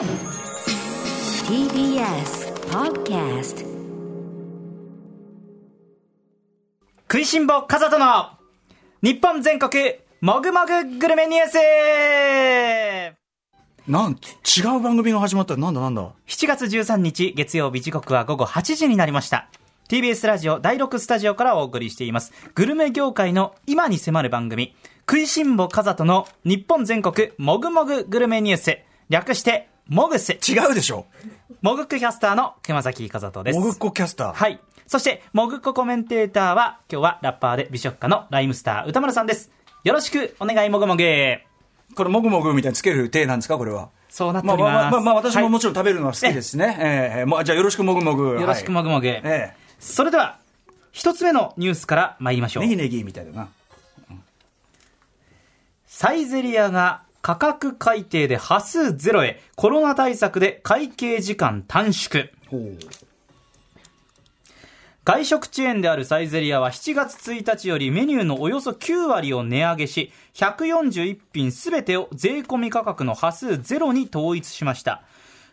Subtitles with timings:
[0.00, 0.08] TBS
[2.70, 3.66] Podcast
[7.02, 8.30] 食いしん坊カザトの
[9.02, 11.58] 日本全国もぐもぐグルメニュース
[13.90, 14.16] なん、違
[14.78, 15.58] う番組が始まった。
[15.58, 16.14] なんだなんだ。
[16.26, 19.50] 7月13日月曜日時刻は午後8時になりました。
[19.90, 22.32] TBS ラジオ第6スタジオからお送りしています。
[22.54, 28.78] グルメ業界の今に迫る番組食いしん坊カザトの日本全国もぐもぐグルメニュース。
[29.10, 30.36] 略してもぐす違
[30.70, 31.06] うでしょ
[31.62, 34.32] もぐっくキャスターの熊崎和人ですもぐっこキャスター。
[34.32, 34.60] はい。
[34.86, 39.50] そして、もぐっこコメンテーターは、今日はラッパーで美食家のライムスター歌丸さんです。
[39.82, 41.02] よろしくお願いもぐもぐ。
[41.96, 43.88] これ、もぐもぐみたいにつける体なんですかこれは？
[44.08, 44.72] そうなってまあおります。
[44.72, 46.76] まあまあまあ、私ももちろんは食べるのは好きですね。
[46.80, 48.38] ええまあ、じゃあよろしくもぐもぐ。
[48.38, 49.08] いよろしくもぐもぐ。
[49.08, 50.38] はいえそれでは、
[50.92, 52.76] 一つ目のニュースから参りましょうえネ。
[52.76, 53.48] ギネギみたいだな。
[55.86, 62.30] サイゼリアが価格改定で端数ゼロへ、コロナ対策で会計時間短縮。
[65.04, 75.02] 外食チェーンであるサイゼリアは7月1日よりメニューのおよそ9割を値上げし、141品すべてを税込み価格の端数ゼロに統一しました。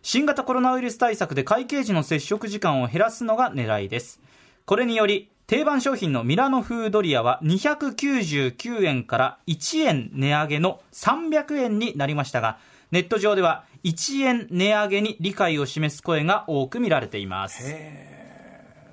[0.02, 4.22] 新型コロナウイルス対策で会計時の接触時間を減らすのが狙いです。
[4.66, 12.58] これにより、定番商品のミラノ風ドリアは299円から1円値上げの300円になりましたが、
[12.92, 17.74] ネット上では1円値上げに理解を示す声が多く見られています。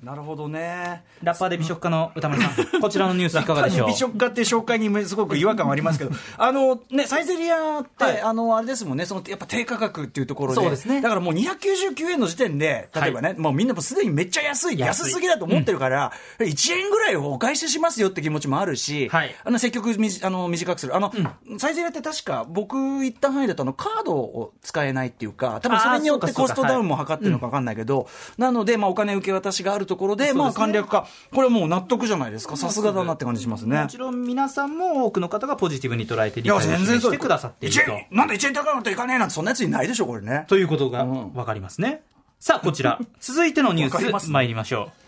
[0.05, 1.03] なるほどね。
[1.23, 3.87] ラッパーで美食家の歌丸さん、 こちらのニュースいかがでしょう？
[3.87, 8.21] 美食家って紹介にすごく違和感はありますけど、 あのね、サイゼリアって、はい。
[8.21, 11.01] あの、あれですもんね、そのやっぱ低価格っていうところで、そうですね。
[11.01, 19.35] だからもう299円の時点で、例えばね、もうみんなもうすでにめっちゃ安い、安すぎだと思ってるから、1円ぐらいをお返ししますよって気持ちもあるし、はい。
[19.43, 20.95] あの積極みじあの短くする。
[20.95, 21.11] あの、
[21.57, 31.07] サイゼリアって確か僕行った範囲だとあのカードを使えないっていうか、多分それによってコストダウンも測ってるのか分かんないけど、なので、まあお金受け渡しがあるところで、ですねまあ簡略化。
[31.33, 32.57] これはもう納得じゃないですか。
[32.57, 33.81] さすがだなって感じしますね。
[33.81, 40.45] もちろん皆さんも多くの方がポジティブに捉えて理解をしてくださっている1円なんで1円高くなっていかねえなんて、そんなやついないでしょ、これね。
[40.47, 40.55] と。
[40.55, 42.01] ということがうんわかりますね。
[42.39, 42.99] さあ、 こちら。
[43.19, 45.05] 続いてのニュース、参りましょう。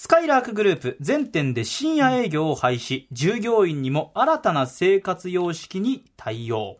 [0.00, 6.78] スカイラークグループ全店で深夜営業を廃止、従業員にも新たな生活様式に対応。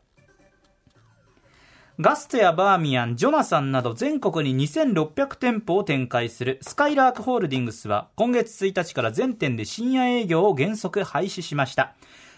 [2.03, 11.95] ガストやバーミヤン、ジョナサンなど全国に2600店舗を展開するスカイラークホールディングスは今月1日から全店で深夜営業を原則廃止しました。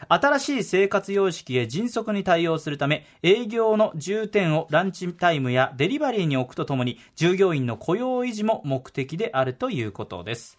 [0.08, 10.58] 新しい生活様式へ迅速に対応するため営業の重点をランチタイムやデリバリーに置くとともに従業員の雇用維持も目的であるということです。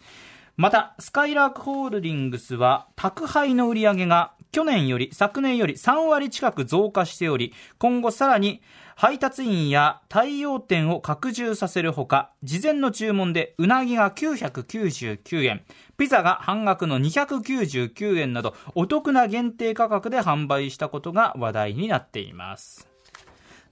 [0.56, 8.62] また、スカイラークホールディングスは、宅配の売り上げが去年より、昨年より3割近く増加しており、今後さらに
[8.96, 15.62] 配達員や対応店を拡充させるほか、事前の注文でうなぎが999円、
[15.96, 22.88] ピザが半額の299円など、お得な限定価格で販売したことが話題になっています。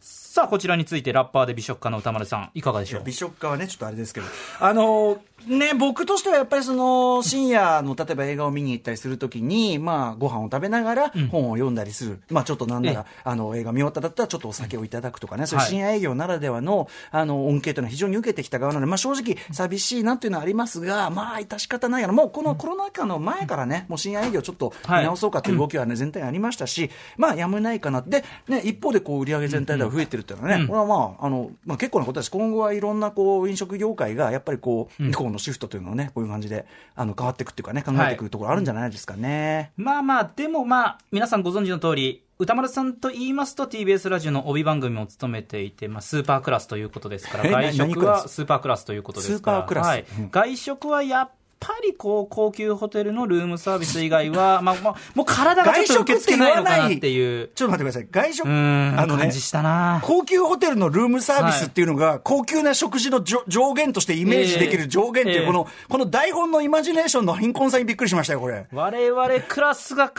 [0.00, 3.04] さあ、こちらについてラッパーで美食家の歌丸さん、いかがでしょう？
[3.04, 4.26] 美食家はね、ちょっとあれですけど、
[4.60, 12.20] あのーね、僕としてはやっぱりその、深夜の例えば映画を見に行ったりするときに、まあ、ご飯を食べながら本を読んだりする。
[12.30, 22.14] まあ、ちょっとなんなら、あの、映画見終わっただったらちょっとお酒をいただくとかね、そういう深夜営業ならではの、あの、恩恵というのは非常に受けてきた側なので、まあ、正直寂しいなっていうのはありますが、まあ、致し方ないやろ。
[22.14, 28.02] もうこのコロナ禍の前からね、もう深夜営業ちょっと見直そうかという動きはね、全体にありましたし、まあ、やむないかな。
[28.02, 39.72] で、ね、一方でこう、売上全体では増えてるっていうのはね、これはまあ、あの、まあ、結構なことだし、今後はいろんなこう、飲食業界がやっぱりこう、このシフトというのをね、こういう感じで、あの、変わっていくっていうかね、考えていくところあるんじゃないですかね。
[39.76, 50.04] まあまあ、でもまあ、皆さんご存知の通り、歌丸さんと言いますと TBS ラジオの帯番組も務めていて、まあ、スーパークラスということですから、え外食はスーパークラスということですから、はい。
[50.18, 50.30] うん。
[50.30, 51.30] 外食はやっ
[51.62, 58.08] ぱりこう、高級ホテルのルームサービス以外は、 まあ、まあ、もう体がちょっと受け付けないのかなっていう、ちょっと待ってください。
[58.10, 60.00] 外食、あのね感じ、したな。
[60.02, 68.66] 高級ホテルのルームサービスっていうのが、高級な食事の上上限としてイメージできる上限っていう、ええこの、この台本のイマジネーションの貧困さにびっくりしましたよ、これ。
[68.72, 70.14] 我々クラスが考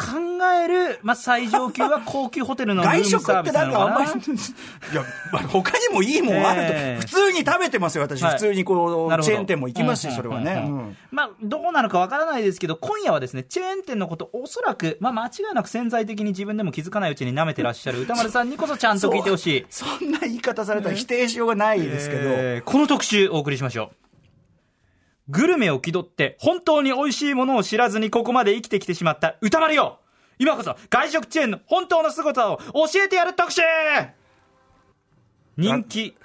[0.63, 3.85] える、まあ、最上級は高級ホテルのルー外ムサービ食ってスなのかな。
[3.85, 4.33] なんかあんまり、
[4.93, 4.95] い。
[4.95, 6.99] や、まあ他にもいいもんあると、ええ。
[6.99, 8.21] 普通に食べてますよ、私。
[8.21, 8.33] はい。
[8.33, 10.63] 普通にこう、チェーン店も行きますし、うんそれはね。
[11.11, 19.65] まあ、どうなるかわからないですけど、今夜はですね、チェーン店のこと、おそらく、まあ、間違いなく潜在的に自分でも気づかないうちに舐めてらっしゃる 歌丸さんにこそちゃんと聞いてほしい。
[19.69, 22.21] そんな言い方されたら否定しようがないですけど。
[22.23, 24.03] えーこの特集お送りしましょう。
[25.29, 29.99] グルメを気取って本当に美味しいものを知らずにここまで生きてきてしまった歌丸よ
[30.37, 33.61] 今こそ外食チェーンの本当の姿を教えてやる特集
[35.57, 36.15] 人気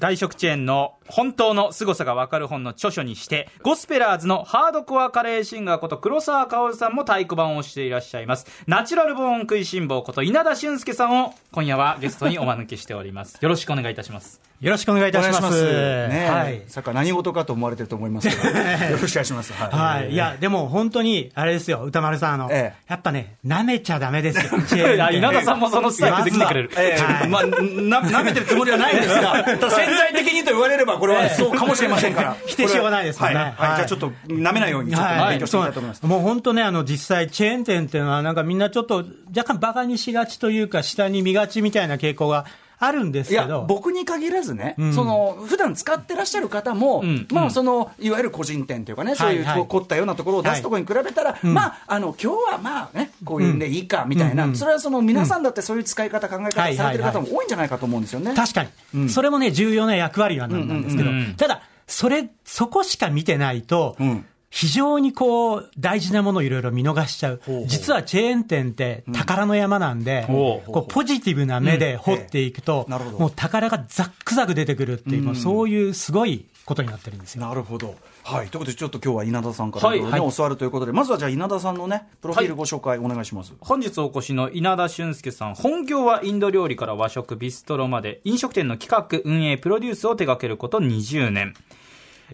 [0.00, 8.46] 外食チェーンの本当の凄さがわかる本の著書にして、ゴスペラーズのハードコアカレーシンガーこと黒沢薫さんも太鼓判をしていらっしゃいます。
[8.66, 13.38] ナチュラルボーン食いしん坊こと稲田俊介さんを今夜はゲストにお招きしております。
[13.40, 14.40] よろしくお願いいたします。
[14.64, 15.62] よろしくお願いいたします。
[16.08, 16.62] ねはい。
[16.68, 19.52] さっきから何事かと思われてると思いますけど、 よろしくお願いします。
[19.52, 20.00] はい。
[20.02, 20.12] はい。
[20.14, 24.38] いや、でも本当に、あれですよ、歌丸さん、あの、ええやっぱね、舐めちゃダメです
[24.78, 26.70] よ、 稲田さんもそのスタイルで来てくれる。
[26.78, 32.34] ええまあ、な、舐めてるつもりはないんですが、 ただ潜在的にと言われれば、これはそうかもしれませんから。
[32.46, 33.54] 否定しようがないですよねはい。
[33.58, 36.06] じゃあちょっと、舐めないように、ちょっと勉強していきたいと思います。
[36.06, 39.04] もう本当ね、あの、実際、チェーン店っていうのは、なんかみんなちょっと、
[39.36, 42.46] 若干バカにしがちというか、下に見がちみたいな傾向が
[42.86, 44.92] あるんですいやけど、僕に限らずね、ん。
[44.92, 47.26] その普段使ってらっしゃる方も、ん。
[47.30, 58.34] まあそのいわゆる個人店というかね、そういう凝ったようなところを出すところに比べたら、まああの今日はまあねこういうんでいいかみたいな、それはその皆さんだってそういう使い方、考え方されてる方も多いんじゃないかと思うんですよね。
[58.34, 61.10] 確かに、それもね、重要な役割はなんですけど。
[61.36, 67.40] ただ、それ、そこしか見てないと、ん非常にこう、大事なものをいろいろ見逃しちゃう。
[67.66, 77.44] 実はチェーン店って宝の山なんで、こうポジティブな目で掘っていくと、ええなるほどもう宝がザックザク出てくるっていう、そういうすごいことになってるんですよ。
[77.44, 77.96] なるほど。
[78.22, 78.48] はい。
[78.48, 83.54] ということで、ちょっと今日は稲田さんからはいいろいろね、教わるということで、まずはじゃあ稲田さんのね、プロフィールご紹介お願いします。
[83.58, 91.54] 本日お越しの稲田俊介さん、本業はインド料理から和食、ビストロまで、飲食店の企画、運営、プロデュースを手掛けること20年。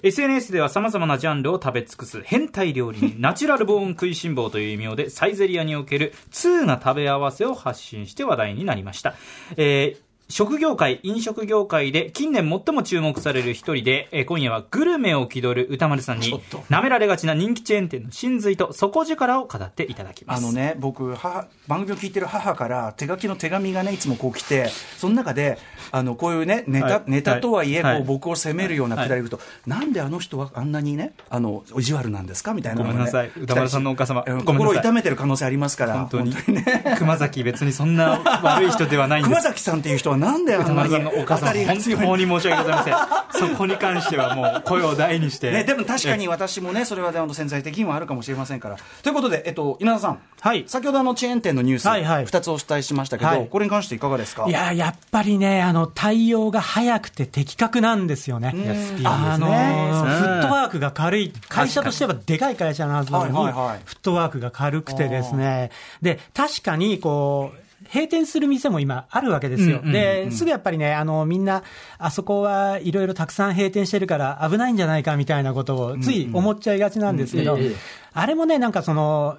[0.02, 9.14] SNS では様々なジャンルを食べ尽くす変態料理人、 ナチュラルボーン食いしん坊という異名で、サイゼリアにおける通な食べ合わせを発信して話題になりました。
[9.56, 16.40] えー食業界、飲食業界で近年最も注目される一人で、えー今夜はグルメを気取る歌丸さんに、
[16.70, 20.38] 舐められがちな人気チェーン店の真髄と底力を語っていただきます。
[20.38, 24.68] あのね、僕母、番組を聞いてる母から手書きの手紙がね、いつもこう来て、
[24.98, 25.58] その中で、
[25.90, 27.02] あのこういうね、ネタ,、はい。
[27.06, 27.96] ネタとはいえ、はい。
[27.98, 33.32] こう僕を責めるようなくだりいくと、なんであの人はあんなにね、あの意地悪なんですかみたいなねごめんなさい。
[33.36, 36.36] 歌丸さんのお母様心を痛めてる可能性ありますから、本当に。
[36.54, 36.94] ね。
[36.98, 39.30] 熊崎別にそんな悪い人ではないんです。
[39.30, 42.94] 熊崎さんっていう人はなんであ歌んなに丸さんのお母当た様本当に申し訳ございません。
[43.50, 45.50] そこに関してはもう声を大にして。
[45.52, 48.76] ね、でも確かに私もね、それはねあの潜在的にはあるかもしれませんから。
[49.02, 50.64] ということで、えっと、稲田さん、はい。
[50.66, 52.26] 先ほどあのチェーン店のニュース、はいはい。
[52.26, 53.46] 2つお伝えしましたけど、はい。
[53.50, 54.44] これに関していかがですか？
[54.46, 58.52] いや、やっぱりね、あの、対応が早くて的確なんですよね。
[59.04, 61.32] あのーフットワークが軽い。
[61.48, 63.80] 会社としてはでかい会社なはずなのに、はいはいはい。
[63.84, 65.70] フットワークが軽くてですね。
[66.02, 67.58] で、確かに、こう、
[67.92, 69.82] 閉店する店も今あるわけですよ。
[69.82, 71.62] で、すぐやっぱりね、あの、みんな、
[71.98, 77.58] あそこはいろいろたくさん閉店してるから危ないんじゃないかみたいなことをつい思っちゃいがちなんですけど、
[78.12, 79.38] あれもね、なんかその、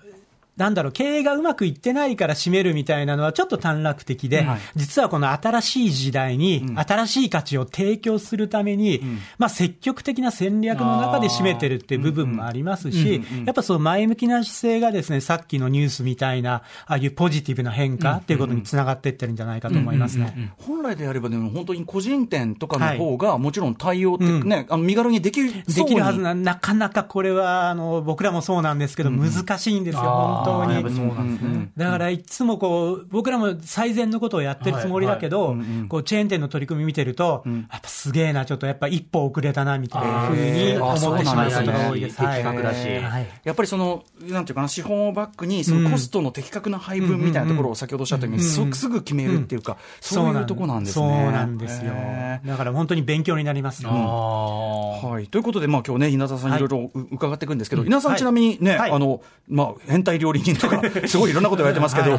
[0.62, 9.02] なんだろう、経営がうまくいってないから閉めるみたいなのはちょっと短絡的で、実はこの新しい時代に、新しい価値を提供するために、
[9.40, 20.54] まあ積極的な戦略の中で閉めてるっていう部分もありますし、やっぱその前向きな姿勢がですね、さっきのニュースみたいな、ああいうポジティブな変化っていうことにつながっていってるんじゃないかと思いますね。
[20.58, 26.02] 本来であれば、でも本当に個人店とかの方が、もちろん対応ってね、あの身軽にできるできる。
[26.04, 31.70] はずな、なかなかこれは、あの、僕らもそうなんですけど、難しいんですよ、本当に。
[31.78, 35.56] だからいつもこう、僕らも最善のことをやってるつもりだけど、
[35.90, 42.18] こうチェーン店の取り組み見てると、やっぱすげえな、ちょっとやっぱ一歩遅れたな、みたいなふうに思ってしまうことが多いです。
[42.18, 42.88] 的確だし。
[43.00, 43.28] はい。
[43.44, 51.24] やっぱりその、なんていうかな、資本をバックに、そのコストの的確な配分みたいなところを先ほどおっしゃったように、そすぐ決めるっていうか、そういうとこなんですね。
[51.24, 51.92] そうなんですよ。
[51.96, 52.42] へ。
[52.46, 58.92] だから本当に勉強になりますはい、ということで、まあ今日ね、稲田さんにいろいろう伺っていくんですけど、稲田さん、はいちなみにね、はい。
[58.92, 62.12] あの、まあ、変態料理人とか、すごいいろんなこと言われてますけど、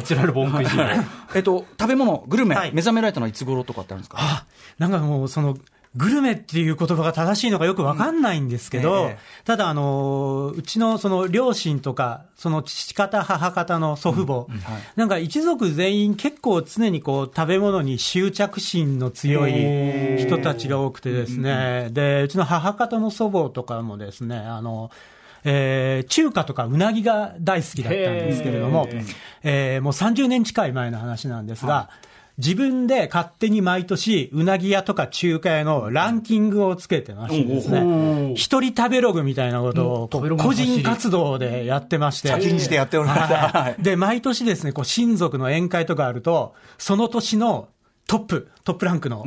[1.35, 2.71] えっと、食べ物、グルメ、はい。
[2.73, 4.17] 目覚められたのはいつ頃とかってあるんですか？
[4.19, 4.45] あ
[4.77, 5.57] なんかもう、その、
[5.95, 9.17] グルメっていう言葉が正しいのかよくわかんないんですけど、うんええ。
[9.45, 14.47] ただ、あの、うちのその両親とか、その父方、母方の祖父母、
[14.95, 24.89] なんか一族全員結構常にこう食べ物に執着心の強い人たちが多くてですね、で、うちの母方の祖母とかもですね、あの、
[25.43, 28.87] えー中華とかうなぎが大好きだったんですけれども、
[29.43, 31.89] えーもう30年近い前の話なんですが、
[32.37, 42.29] 自分で勝手に毎年、うなぎ屋とか中華屋のランキングをつけてましてですね、一人食べログみたいなことを個人活動でやってまして。
[42.29, 43.49] 先んじてやっておりました。
[43.49, 43.75] はい。
[43.79, 47.67] で、毎年ですね、こう親族の宴会とかあると、その年の
[48.07, 49.25] トップ、トップランクのお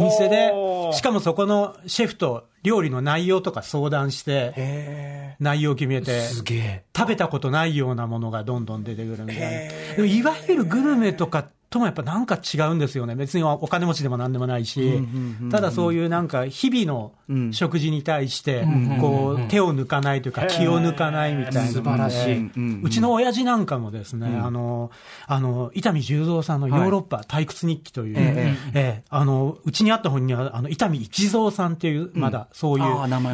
[0.00, 6.84] 店でほ、うしかもそこのシェフと料理の内容とか相談して、へ内容を決めて、すげえ。
[6.96, 9.96] 食べたことないようなものがどんどん出てくるみたいな。
[9.96, 13.14] でもいわゆるグルメとかっもやっぱなんか違うんですよね。
[13.14, 15.02] 別にお金持ちでもなんでもないし、
[15.50, 18.66] ただそういうなんか日々の食事に対して、
[19.00, 21.66] こう、手を抜かないというか気を抜かないみたいな。
[21.66, 22.82] 素晴らしい。
[22.82, 24.90] うちの親父なんかもですね、あの、
[25.26, 32.84] あの、伊丹十三さんのヨーロッパ退屈日記という、ええあの、うちにあった本には、あの、伊丹一蔵さんっていう、まだそういう、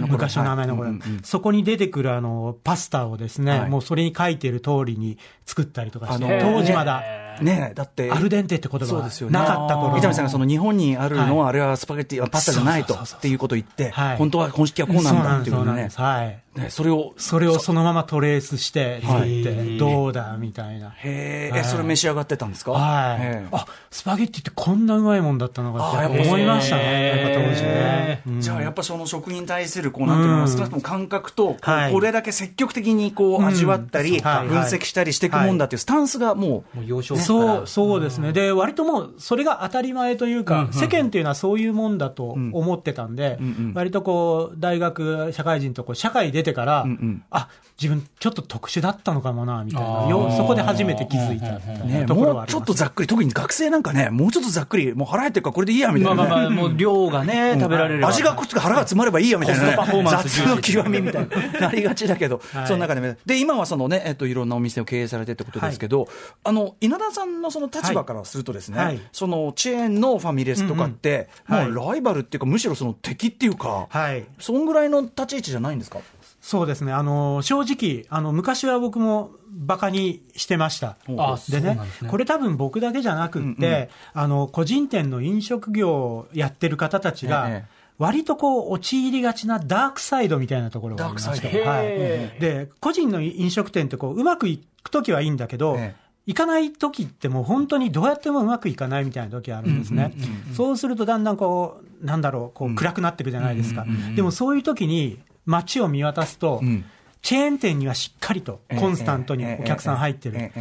[0.09, 0.90] 昔の名前の頃。
[0.90, 0.99] はい。
[0.99, 1.23] うんうん。
[1.23, 3.71] そこに出てくるあの、パスタをですね、はい。
[3.71, 7.02] もうそれに書いてる通りに作ったりとかして、あの当時まだ、
[7.40, 8.10] ねえだって。
[8.10, 14.16] アルデンテって言葉がなかった頃伊丹さんがその日本にあるのは、あれはスパゲッティ、パスタじゃないとっていうことを言って、はい。
[14.16, 16.42] 本当は本式はこうなんだっていうのねはい。
[16.56, 19.42] ねそれを、それをそのままトレースして、はい。
[19.44, 20.90] 作って、どうだみたいな。
[20.90, 21.60] へはい。
[21.60, 22.72] え、それ召し上がってたんですか？
[22.72, 23.46] はい。
[23.52, 28.22] あ、スパゲッティってこんなうまいもんだったのかって思いましたね、やっぱ当時へね。
[28.26, 28.40] うん。
[28.40, 31.92] じゃあやっぱその食に対するこうなんていうのうん少なくとも感覚とはい。
[31.92, 34.25] これだけ積極的にこう味わったりうん。
[34.25, 38.32] はい分析したりしていくもんだっていうスタンスがもうもう幼少そう、そうですね。
[38.32, 47.48] で、割ともう、それが当たり前というか、世間っていうのはそういうもんだと思ってたんでうんうん、割とこう、大学、社会人とこう、社会出てからうんうん、あ、
[47.80, 50.36] 自分ちょっと特殊だったのかもな、みたいあな。
[50.36, 52.52] そこで初めて気づいたねところはもうあります。
[52.52, 56.28] ちょっとざっくり特に学生なんかねもうちょっとざっくりもう腹減ってるからこれでいいやみたいなね。
[56.30, 58.06] まあまあまあ、もう量がね、食べられる。
[58.06, 62.66] 味がこっちが腹が詰まればいいやみたいな、ね、コストパフォーマンス雑の極みみたいな、 なりがちだけど、はい。
[62.66, 66.08] その中でね、で、今はそのね、えっと、いろんなお店を経営されてってことですけど、
[66.44, 69.00] あの、稲田さんのその立場からするとですね、はい。
[69.12, 74.24] そのチェーンのファミレスとかって、うんうんもうライバルっていうか、むしろその敵っていうか、はい。
[74.38, 75.98] そんぐらいの立ち位置じゃないんですか？
[76.46, 76.92] そうですね。
[76.92, 80.96] あの、正直、あの、昔は僕もバカにしてました。
[81.18, 91.30] あでねねこれ多分僕だけじゃなくって、あの、個人店の飲食業をやってる方たちが、ええ割とこう、陥りがちなダークサイドみたいなところがありまして。
[91.30, 92.36] ダークサイドはいへ。
[92.38, 100.12] で、個人の飲食店ってこう、うまくいくときはいいんだけど、ええ行かない時ってもう本当にどうやってもうまくいかないみたいな時あるんですね。
[100.56, 103.86] そうするとだんだんこう、なんだろう、こう暗くなっていくじゃないですか。
[104.16, 106.84] でもそういう時に街を見渡すと、ん
[107.26, 110.52] チェーン店にはしっかりとコンスタントにお客さん入ってる。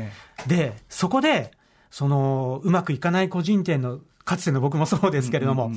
[0.48, 1.52] で、そこで、
[1.92, 5.72] その、うまくいかない個人店の、かつての僕もそうですけれども、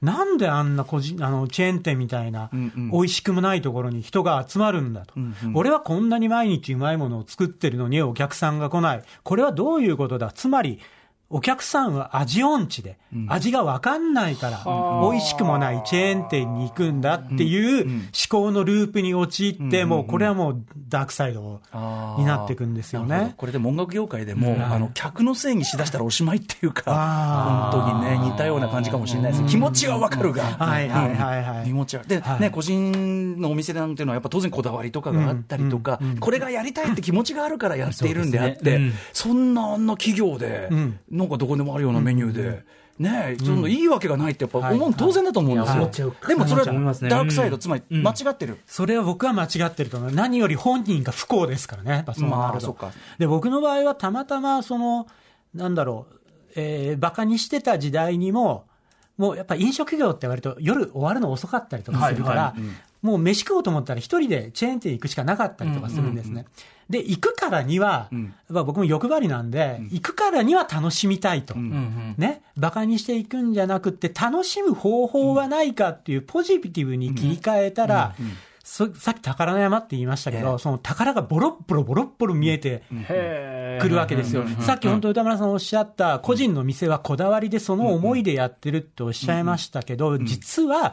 [0.00, 5.14] なんであんな個人、あの、チェーン店みたいな美味しくもないところに人が集まるんだと。
[5.54, 9.02] 俺はこんなに毎日うまいものを作ってるのにお客さんが来ない。
[9.22, 10.80] これはどういうことだつまり、
[11.34, 14.64] お客さんは味音痴で、味がわかんないから、
[15.10, 21.62] 美味しくもないチェーン店に行くんだっていう思考のループに陥って、もうこれはもうダークサイド
[22.18, 23.32] になっていくんですよね。
[23.38, 29.44] これでも音楽業界でも、あの客のせいにしだしたらおしまいっていうか、あ本当にね、似たような感じかもしれないです。
[29.46, 31.58] 気持ちはわかるが、はいはいはいはい。
[31.60, 31.64] うん。
[31.64, 32.04] 気持ちは。
[32.04, 32.40] で、はい。
[32.40, 38.80] ね、個人のお店なんていうのは、やっぱ当然こだわりとかがあったりとか、これがやりたいって気持ちがあるからやっているんであって、
[39.12, 39.52] そ,、ん。
[39.54, 42.64] なあんな企業で、んなんかどこでもあるようなメニューで。
[42.98, 46.14] ねそのいいわけがないってやっぱはい思う当然だと思うんですよ。
[46.28, 48.58] でもそれはダークサイド、つまりうん間違ってる。
[48.66, 50.12] それは僕は間違ってると思う。
[50.12, 52.76] 何より本人が不幸ですからね、そうなると。
[52.78, 55.06] まあで、僕の場合はたまたま、その、
[55.54, 56.16] なんだろう、
[56.54, 58.66] えー、バカにしてた時代にも、
[59.16, 62.54] もうやっぱ飲食業って割と夜終わるの遅かったりとかするから、
[63.02, 66.46] もう飯食おうと思ったら一人でチェーン店行くしかなかったりとかするんですね。
[66.88, 68.24] で、行くからには、ん。
[68.24, 71.54] やっぱ僕も欲張りなんで、行くからには楽しみたいと。
[71.54, 78.14] うんうんね、バカにしていくんじゃなくって、楽しむ方法はないかっていうポジティブに切り替えたら、
[78.62, 80.58] そさっき宝の山って言いましたけど、ええ。
[80.58, 82.82] その宝がボロッボロボロッボロ見えて
[83.80, 84.44] くるわけですよ。
[84.60, 90.92] さっき本当歌村さんおっしゃった、個人の店はこだわりでその思いでやってるっておっしゃいましたけど、実は、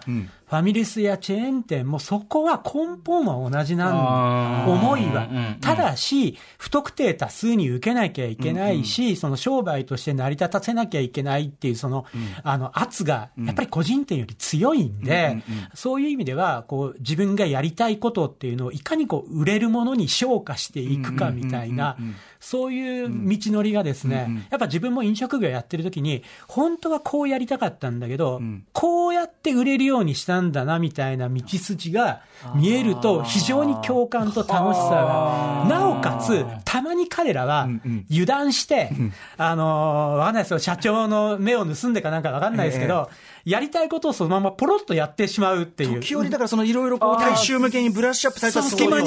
[0.50, 4.74] ファミレスやチェーン店もそこは根本は同じなんだ。
[4.74, 5.29] 思いは。
[5.62, 12.06] ただし、不特定多数に受けなきゃいけないし、その商売として成り立たせなきゃいけないっていう、その、
[12.41, 15.44] あの、圧が、やっぱり個人店より強いんで、
[15.75, 21.96] そういう意味では、こう、自分がやりたいことっていうのを、いかにこう、売れるものに昇華していくかみたいな、
[22.39, 28.41] そういう道のりがですね、やっぱ自分も飲食業やってる時に、本当はこうやりたかったんだけど、
[28.74, 32.22] こうやって売れるようにしたんだな、みたいな道筋が
[32.55, 35.65] 見えると、非常に共感と楽しさが。
[35.69, 37.67] なおかつ、たまに彼らは
[38.10, 38.91] 油断して、
[39.38, 43.10] あのー、わかんないですよ、社長の目を盗んでかなんかわかんないですけど、
[43.46, 46.00] やりたいことをそのままポロッとやってしまうっていう。
[46.01, 49.01] 時折だからそのいろいろこう大衆向けにブラッシュアップされた隙間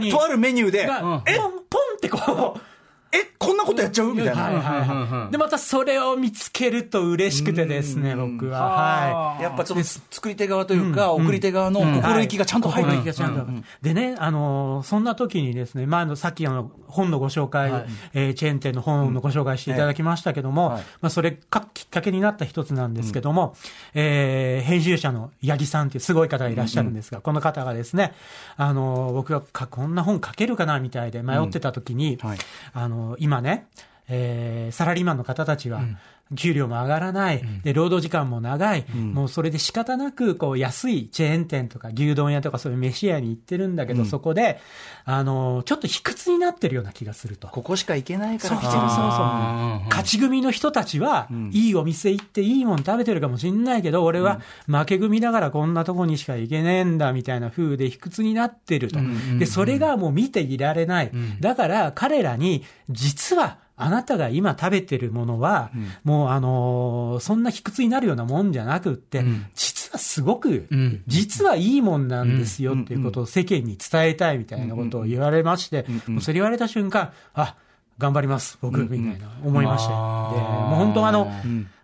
[0.00, 2.60] に、とあるメニューで、がポン、ポンってこう、
[3.14, 4.14] え、こんなことやっちゃう？
[4.14, 4.42] みたいな。
[4.42, 5.32] はいはいはい。
[5.32, 8.60] で、またそれを見つけると嬉しくてですね、僕は。
[8.60, 9.42] はい。
[9.42, 13.36] やっぱその作り手側というか、送り手側の心意気がちゃんと入って心意気がちゃん。
[13.36, 13.46] と
[13.82, 17.70] でね、あのーそんな時にですね、まああの、さっきあの、本のご紹介、
[18.14, 20.82] えーチェーン店の本のご紹介していただきましたけども、はい。
[21.02, 23.54] まあそれかきっかけになった一つなんですけども、
[23.92, 28.14] えー編集者の八木さんっていうすごい方がいらっしゃるんですが、この方がですね、
[28.56, 32.28] あのー僕がかこんな本書けるかなみたいで迷ってた時に、うん。
[32.28, 32.38] はい。
[32.72, 33.66] あの今ね、
[34.08, 35.80] えーサラリーマンの方たちは、
[36.34, 44.60] 給料も上がらない、で労働時間も長い、もうそれで仕方なくこう安いチェーン店とか牛丼屋とかそういう飯屋に行ってるんだけど、そこで、
[45.04, 47.48] あのちょっと卑屈になってるような気がすると。
[47.48, 48.60] ここしか行けないから。
[48.60, 48.88] そうそうそうそう。
[49.88, 58.98] 勝ち組の人たちは、いいお店行っていいもん食べてるかもしんないけど、俺は負け組だからこんなとこにしか行けねえんだみたいな風で卑屈になってると。
[59.38, 61.10] で、それがもう見ていられない。
[61.40, 65.70] だから彼らに、実は、あなたが今食べてるものは、
[66.04, 69.24] もうあのーそんな卑屈になるようなもんじゃなくって、
[69.54, 70.66] 実はすごく、
[71.06, 77.56] 実はいいもんなんですよっていうことを世間に伝えたいみたいなことを言われまして、もうそれ言われた瞬間、あ、
[77.98, 79.92] 頑張ります、僕、みたいな思いまして。
[79.92, 81.30] で、もう本当あの、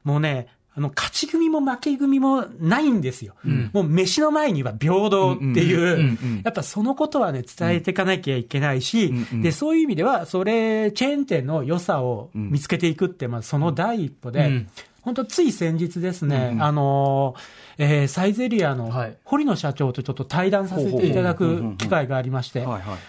[0.05, 3.35] もうね、あの、勝ち組も負け組もないんですよ。
[3.73, 14.67] もう飯の前には平等っていう、やっぱそのことはね、伝えていかなきゃいけないし、で、そういう意味では、それ、チェーン店の良さを見つけていくって、まあ、その第一歩で、
[15.03, 19.17] 本当つい先日ですね、あのー、えーサイゼリアのはい。
[19.25, 22.67] 堀野社長とちょっと対談させていただく機会がありまして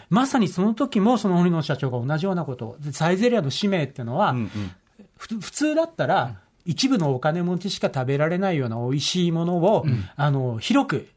[0.09, 4.35] まさにその時もその堀野社長が同じようなことを、でサイゼリアの使命っていうのは、
[5.17, 6.35] ふ普通だったら、
[6.69, 9.85] 一部のお金持ちしか食べられないような美味しいものを、
[10.15, 11.07] あの広く、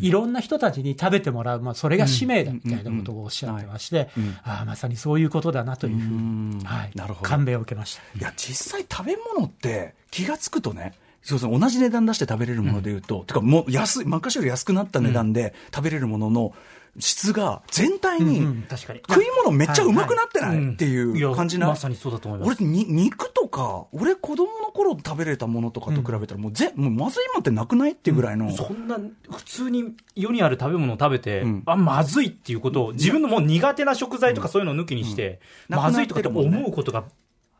[0.00, 4.08] いろんな人たちに食べてもらう、まあ、それが使命だみたいなことをおっしゃってまして、
[4.44, 7.28] ああまさにそういうことだなというふうに、はいなるほど。
[7.28, 8.02] 感銘を受けました。
[8.16, 16.54] いや、実際食べ物って気がつくとね、そうそう同じ値段出して食べれるものでいうと、てかもう安い、昔より安くなった値段で食べれるものの
[16.98, 18.64] 質が全体に。
[18.70, 20.72] 食い物めっちゃうまくなってなはいい。
[20.72, 22.62] っていう感じな、まさにそうだと思います。
[22.62, 28.98] 俺に肉とか俺子供の頃食べれたものとかと比べたらもうぜ、もうまずいもんってなくないっていうぐらいの、そんな、
[29.30, 31.62] 普通に世にある食べ物を食べて、ん。
[31.66, 35.76] あ、まずいっていうことを、自分のもう苦手な食材とかそういうのを抜きにして、うん。
[35.76, 37.04] まずいとかって思うことが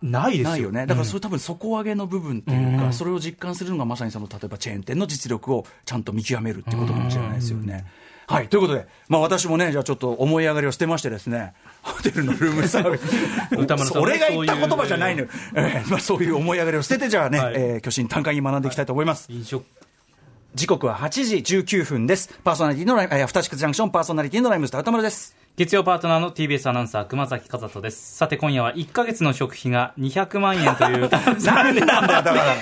[0.03, 0.51] ないですよ。
[0.51, 0.87] ないよね。
[0.87, 7.87] だからそれ多分底上げの部分っていうか、それを実感するのがまさにその、例えばチェーン店の実力をちゃんと見極めるってことかもしれないですよね。
[8.31, 8.49] はい。
[8.49, 13.05] ということで、まあ私もね、じゃあちょっと思い上がりを捨てましてですね、ホテルのルームサービス。
[13.99, 15.29] 俺が言った言葉じゃないのよ。
[15.57, 19.27] えーまあそういう思い上がりを捨てて、じゃあね、はいえー巨神短歌に学んでいきたいと思います。
[19.33, 19.65] 飲食
[20.55, 22.29] 時刻は8時19分です。
[22.45, 25.37] パーソナリティのライム、えーアフターシックスジャンクションパーソナリティのライムスター歌丸です。
[25.61, 32.57] 月曜パートナーの TBS アナウンサー熊崎和人ですさて今夜は1ヶ月の食費が200万円というなんでなんだよ、だから。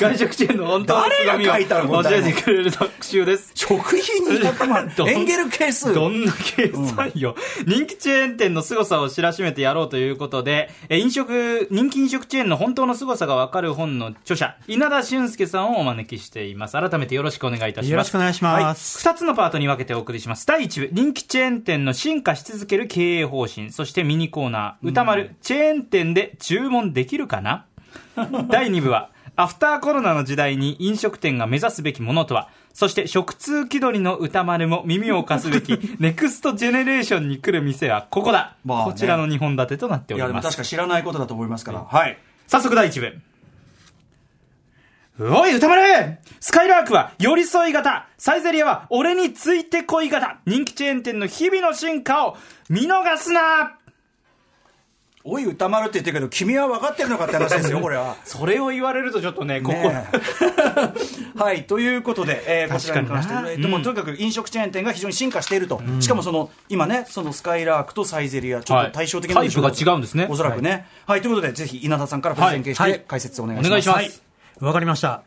[0.00, 2.02] 外食チェーンの本当の誰が書いたの？
[2.02, 5.92] 教えてくれる特集です食費200万 エンゲル係数？
[5.92, 7.36] どんな計算よ、
[7.66, 16.80] 人気チェーン店の凄さを知らしめてやろうということで、え飲食、人気飲食チェーンの本当の凄さがわかる本の著者、稲田俊介さんをお招きしています。
[16.80, 17.90] 改めてよろしくお願いいたします。
[17.90, 19.12] よろしくお願いしますはい。
[19.14, 20.46] 二つのパートに分けてお送りします。
[20.46, 23.72] 第一部、人気チェーン店の進化し続ける経営方針。
[23.72, 27.66] そしてミニコーナー、歌丸、チェーン店で注文できるかな？
[28.48, 40.56] 第2部は、アフターコロナの時代に飲食店が目指すべきものとは、そして食通気取りの歌丸も耳を貸すべき、 ネクストジェネレーションに来る店はここだ、まあねこちらの2本立てとなっておいや、でもります。
[40.56, 41.84] 確か知らないことだと思いますから。
[41.84, 42.18] はい。
[42.46, 43.20] 早速第1部。
[45.22, 45.82] おい、歌丸!
[46.40, 48.08] スカイラークは寄り添い型。
[48.16, 50.38] サイゼリアは俺についてこい型。
[50.46, 52.38] 人気チェーン店の日々の進化を
[52.70, 53.76] 見逃すな!
[55.22, 58.16] おい、歌丸って言ってるけど、君は分かってるのかって話ですよ、 これは。
[58.24, 59.92] それを言われるとちょっとね、ここ、
[61.36, 70.26] はい、ということで、えーこちらに関して確かになえーとまあとにかく飲食チェーン店が非常に進化していると、しかもその今ね、そのスカイラークとサイゼリア、ちょっと対照的なはいタイプが違うんですね。
[70.30, 70.86] おそらくね。
[71.06, 73.90] はい、ということで、ぜひ稲田さんからプレゼン形解説をお願いします。
[73.90, 74.29] お願いします。
[74.58, 75.22] はいわかりました。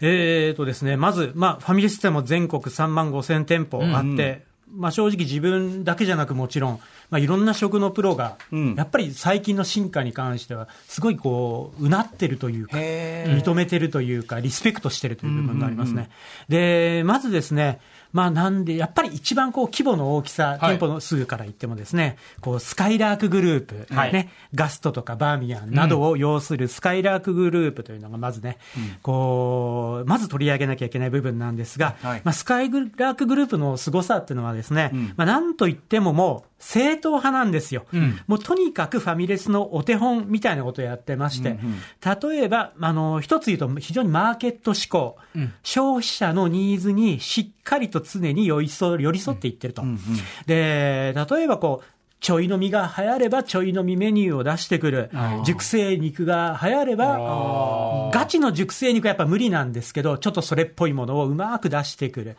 [0.00, 16.08] えーとですね、まず、まあ、ファミレス店も全国3万5千店舗あって、まあ、正直自分だけじゃなくもちろん、まあ、いろんな食のプロが、んやっぱり最近の進化に関しては、すごいこう、うなってるというか、認めてるというか、リスペクトしてるという部分がありますね。
[16.48, 17.80] で、まずですね、
[18.12, 20.74] まあなんで、やっぱり一番こう規模の大きさ、はい。
[20.74, 24.12] 店舗の数から言ってもですね、こうスカイラークグループ、はい。
[24.12, 28.58] ね、ガストとかバーミヤンなどを要するスカイラークグループというのがまずね、
[29.02, 32.22] こう、まず取り上げなきゃいけない部分なんですが、はい。
[32.24, 38.20] まあ、スカイラークグループの凄さっていうのはですね、まあ、なんといってももう、正統派なんですよ、ん。
[38.26, 41.58] もうとにかくファミレスのお手本みたいなことをやってまして、
[42.04, 45.16] 例えば、あの一つ言うと、非常にマーケット志向、
[45.62, 49.82] 消費者のニーズにしっかりと常に寄り添寄り添っていってると。
[50.46, 55.10] で例えばこうちょい飲みが流行ればちょい飲みメニューを出してくる。
[55.44, 62.36] 熟成肉が流行れば、ガチの熟成肉はやっぱ無理なんですけど、ちょっとそれっぽいものをうまく出してくる。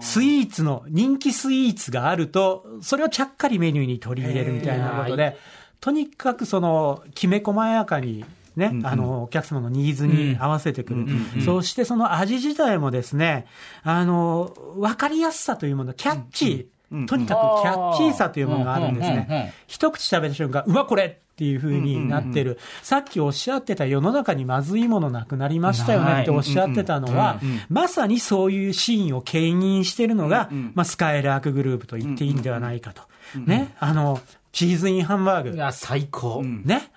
[0.00, 5.36] スイーツの、人気スイーツがあると、それをちゃっかりメニューに取り入れるみたいなことで、
[5.80, 8.24] とにかくその、きめ細やかに、
[8.56, 11.06] ね、あの、お客様のニーズに合わせてくる。
[11.44, 13.46] そしてその味自体もですね、
[13.82, 16.73] あの、わかりやすさというもの、キャッチー。
[17.06, 19.54] とにかくキャッチーさというものがあるんですね。
[19.66, 22.58] 一口食べた瞬間、うわ、これっていう風になってる。
[22.82, 33.02] さっきおっしゃってた世の中にまずいものなくなりましたよねっておっしゃってたのは、まさにそういうシーンを牽引してるのが、まあ、スカイラークグループと言っていいんではないかと。
[33.46, 33.74] ね。
[33.80, 34.20] あの、
[34.52, 35.56] チーズインハンバーグ。
[35.56, 36.42] いや、最高。
[36.44, 36.90] ね。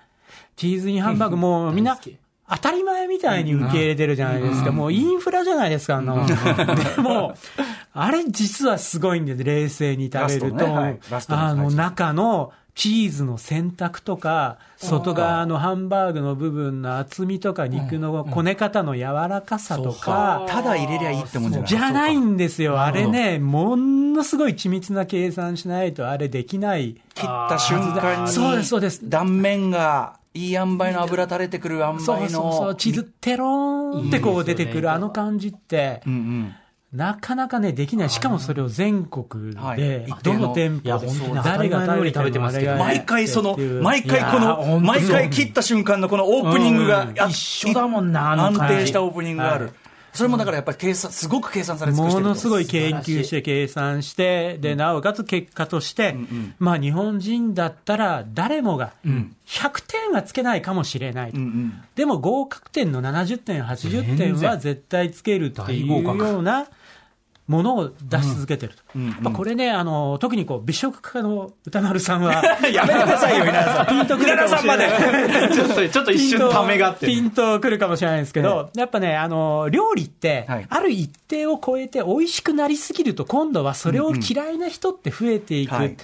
[0.54, 1.98] チーズインハンバーグもうみんな
[2.50, 4.72] 当たり前みたいに受け入れてるじゃないですか。
[4.72, 6.26] もうインフラじゃないですか、あんなもん。
[6.26, 6.34] で
[6.98, 7.34] も、
[7.92, 10.66] あれ実はすごいんで、冷静に食べると、
[11.28, 21.68] あの中のチーズの選択とか、外側のハンバーグの部分の厚みとか、肉のこね方の柔らかさとか、ただ入れりゃいいってもんじゃない。
[21.68, 22.80] じゃないんですよ。
[22.80, 26.94] あれね、ものすごい緻密な計算しないとあれできない。
[27.14, 29.00] 切った瞬間にそうですそうです。
[29.08, 32.00] 断面がいい塩梅の油垂れてくる塩梅の。
[32.00, 36.54] そうそうそう、チーズテローンってこう出てくるあの感じって、うんうん。
[36.92, 38.10] なかなかね、できない。
[38.10, 39.80] しかもそれを全国はい。
[39.80, 40.40] で一、定の。
[40.40, 49.64] どの店舗で誰が食べて当たり前のように食べてますけど毎回その毎回この毎回切った瞬間のこのオープニングがうんあ一緒だもんな安定したオープニングがある。
[49.66, 49.74] はい
[50.18, 56.16] それもだからやっぱり計算すごく計算され尽くしてるとものすごい研究して計算して、で、なおかつ結果として、
[56.58, 61.38] まあ日本人だったら誰もが100点はつけないかもしれないと。
[61.38, 61.82] うんうん。
[61.94, 66.66] でも合格点の70点、80点は絶対つけるっていうような
[67.46, 68.82] ものを出し続けてると。
[68.94, 73.86] まあこれね、あの、特にこう、美食家の歌丸さんは、 やめてくださいよ稲田さん。
[73.86, 74.88] ピンとくるかもしれない。
[75.52, 77.06] ちょっと、ちょっと一瞬ためがあって。
[77.06, 85.72] ピンとくるかもしれないですけど、やっぱね、あの、料理ってはい、ある一定を超えて美味しくなりすぎると、今度はそれを嫌いな人って増えていく。
[85.72, 85.96] わ、はいはい。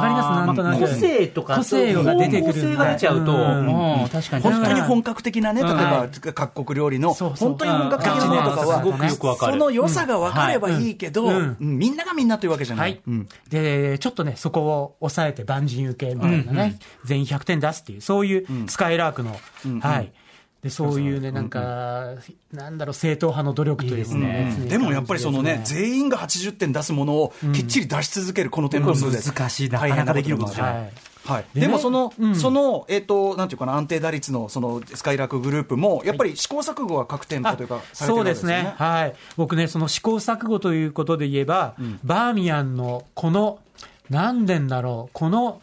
[0.00, 0.46] かります？
[0.46, 0.80] なんとなく。
[0.80, 2.76] 個性とか、個性が出てくる。
[2.76, 4.02] が出ちゃうと、うん。
[4.02, 4.08] うん。
[4.08, 4.42] 確かに。
[4.42, 9.52] 本当に本格的なね、例えんば各国料理の本当に本格的なものとかは、すごくよくわかる。
[9.52, 11.56] その良さが分かればいいけど、うん。
[11.60, 11.78] うん。
[11.78, 12.92] みんながみんなというわけじゃなはい。
[12.92, 13.00] い。
[13.06, 13.28] うん。
[13.48, 19.38] で、ちょっとね、そこを抑えて万人受けみたいなね、全員100点出すっていう、そういうスカイラークの、
[19.80, 20.12] はい。
[20.62, 22.16] で、そういうね、なんか、
[22.52, 24.54] なんだろう、正統派の努力というね。
[24.68, 30.92] でもやっぱりそのね、全員が80点出すものをきっちり出し続けるこの店舗数で、難しいな大変な出来事じゃない。
[31.24, 31.36] はい。
[31.36, 32.34] はい、でもその、うん。
[32.34, 43.58] その、えっ、と、なんていうかな、安定打率の、その、スカイラークグループも、やっぱり試行錯誤は各店舗というか、されてるわけそうですね、はい、僕ね、その試行錯誤ということで言えば、バーミヤンのこの、
[44.08, 45.60] 何年だろう、この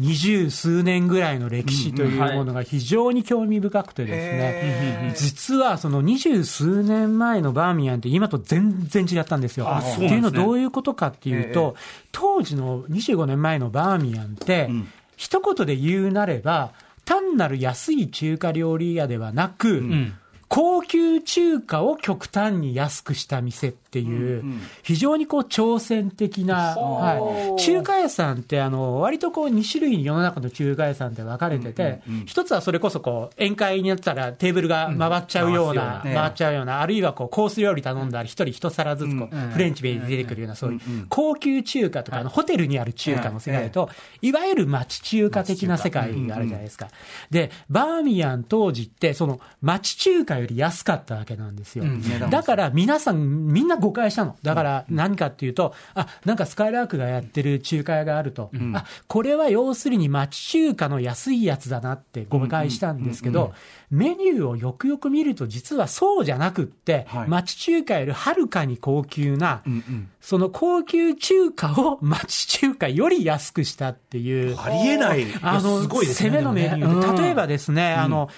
[0.00, 9.66] 二十数年ぐらいの歴史というものが非常に興味深くてですね、実はその二十数年前のバーミヤンって今と全然違ったんですよ。
[9.66, 11.76] っていうのはどういうことかっていうと、
[12.12, 14.70] 当時の25年前のバーミヤンって、
[15.16, 16.72] 一言で言うなれば、
[17.04, 20.14] 単なる安い中華料理屋ではなく、ん。
[20.48, 23.68] 高級中華を極端に安くした店。
[23.68, 24.44] っていう、
[24.82, 43.90] 非常にこう挑戦的な、はい、中華屋さんってあの割とこう2種類に世の中の中華屋さんって分かれてて、一つはそれこそこう宴会になったらテーブルが回っちゃうような、うん回っちゃうような、あるいはこうコース料理頼んだら一人一皿ずつこうフレンチで出てくるような、そういう高級中華とか、ホテルにある中華の世界と、
[44.22, 44.32] い。
[44.32, 46.88] わゆる町中華的な世界があるじゃないですか。
[47.30, 51.84] で、バーミヤン当時って、その町中華より安かったわけなんですよ。
[52.30, 54.36] だから皆さん、みんな誤解したの。
[54.42, 63.52] だから何かっていうと、あ、なんかスカイラークがやってる中華屋があると、あ、これは要するに町中華の安いやつだなって誤解したんですけど、
[63.90, 67.28] メニューをよくよく見ると実はそうじゃなくって、はい。
[67.28, 70.08] 町中華よりはるかに高級な、うんうん。
[70.20, 74.56] その高級中華を町中華より安くしたっていう。
[74.60, 75.26] ありえない。
[75.42, 78.28] あの、すごいですね攻めのメニュー例えばですね、あの、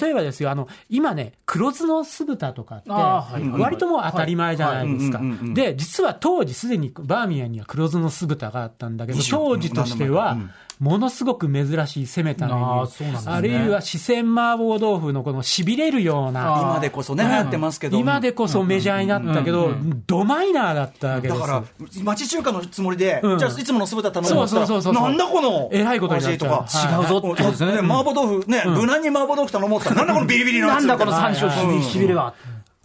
[0.00, 5.20] 例えばですよ、あの、今ね、黒酢の酢豚とかって、割ともう当たり前じゃないですか。
[5.54, 10.36] で、実は当時すでにバーミヤンには黒酢の酢豚があったんだけど、当時としては、
[10.78, 13.18] ものすごく珍しい攻めたメニュあーね。
[13.18, 13.30] ー。
[13.30, 17.98] あるいは四川麻婆豆腐のこの痺れるような、今でこそね、流行ってますけど。
[17.98, 19.74] 今でこそメジャーになったけど、
[20.06, 21.40] ドマイナーだったわけけです。
[21.40, 21.64] だから、
[22.02, 23.38] 町中華のつもりで、うん。
[23.38, 27.72] じゃあいつもの酢豚頼むそうそうそうそうなんだこのえらいことになっ違うぞってことですね。
[27.72, 31.82] ね麻婆豆腐、ね、無難に麻婆豆腐頼もうって言ったら、 なんだこのビリビリのやつなんだこのみたい山椒うん。
[31.82, 32.34] しびれは。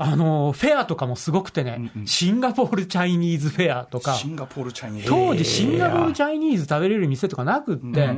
[0.03, 5.03] あの、フェアとかもすごくてね、シンガポールチャイニーズフェアとか、シンガポールチャイニー。
[5.03, 5.09] ズ。
[5.09, 8.09] 当時シンガポールチャイニーズ食べれる店とかなくって、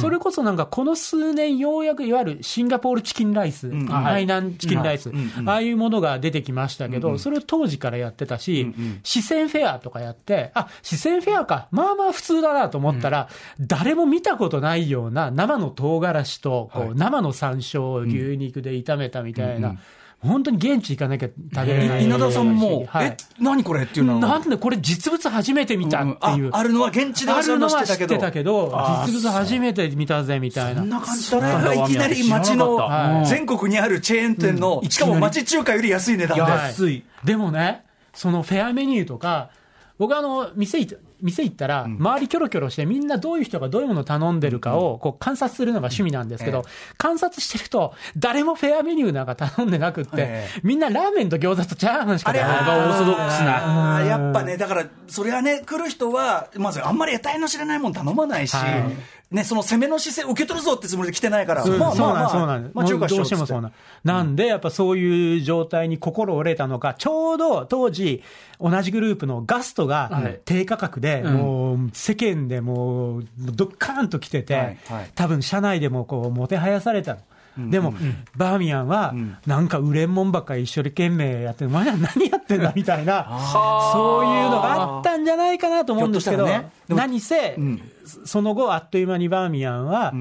[0.00, 5.12] それこそなんかこの数年ようやくいわゆるシンガポールチキンライス、海南チキンライス、
[5.46, 13.28] ああいうものが出てきましたけど、それを当時からやってたし、四川フェアとかやって、あ、四川フェアか、まあまあ普通だなと思ったら、
[13.60, 19.76] 誰も見たことないような生の唐辛子とこう生の山椒を牛肉で炒めたみたいな、
[20.22, 24.20] 本当に現地行かなきゃ食べれない稲田さんも、はいえ、何これっていうのは？
[24.20, 26.02] なんでこれ実物初めて見た？
[26.02, 26.50] っていう。
[26.52, 28.70] ああるのは現地ではあるのは知って知ってたけど。
[28.70, 30.80] たけど、実物初めて見たぜみたいな。
[30.80, 36.42] そんな感じそれがいきなり街のはい全国にあるチェーン店の、しかも町中華より安い値段で。
[36.42, 37.04] はい安い。
[37.24, 39.50] でもね、そのフェアメニューとか、
[39.98, 46.64] 僕あの、店行っ店行ったら、周りキョロキョロして、みんなどういう人がどういうものを頼んでるかをこう観察するのが趣味なんですけど、
[46.98, 54.02] 観察してると、誰もフェアメニューなんか頼んでなくってえ、みんなラーメンと餃子とチャーハンしか頼んでないオーソドックスな。
[54.04, 58.84] やっぱね、だから、それはね、来る人は、まずあんまり得体の知れないもん頼まないし、はい。
[59.32, 63.72] ね、その攻めの姿勢受け取るぞってつもりで来てないから、うんまあまあまあ、そうなんです、まあ中華しよどうしてもそううなん
[64.04, 68.22] なんで、やっぱそういう状態に心折れたのか、ちょうど当時、
[68.60, 70.40] 同じグループのガストがはい。
[70.44, 75.10] 低価格で、もう世間でもう、どっかーんと来てて、はいはい。
[75.14, 77.20] 多分社内でもこう、もてはやされたの。
[77.58, 77.92] でも、
[78.34, 79.14] バーミヤンは、
[79.46, 83.24] なんか売れんもんばっかり一生懸命やってる、お前ら何やってんだみたいな、
[83.92, 86.70] そういうのがあったんじゃないかなと思うんですけど、ね。
[86.88, 87.58] 何せ、
[88.24, 90.14] その後、あっという間にバーミヤンは、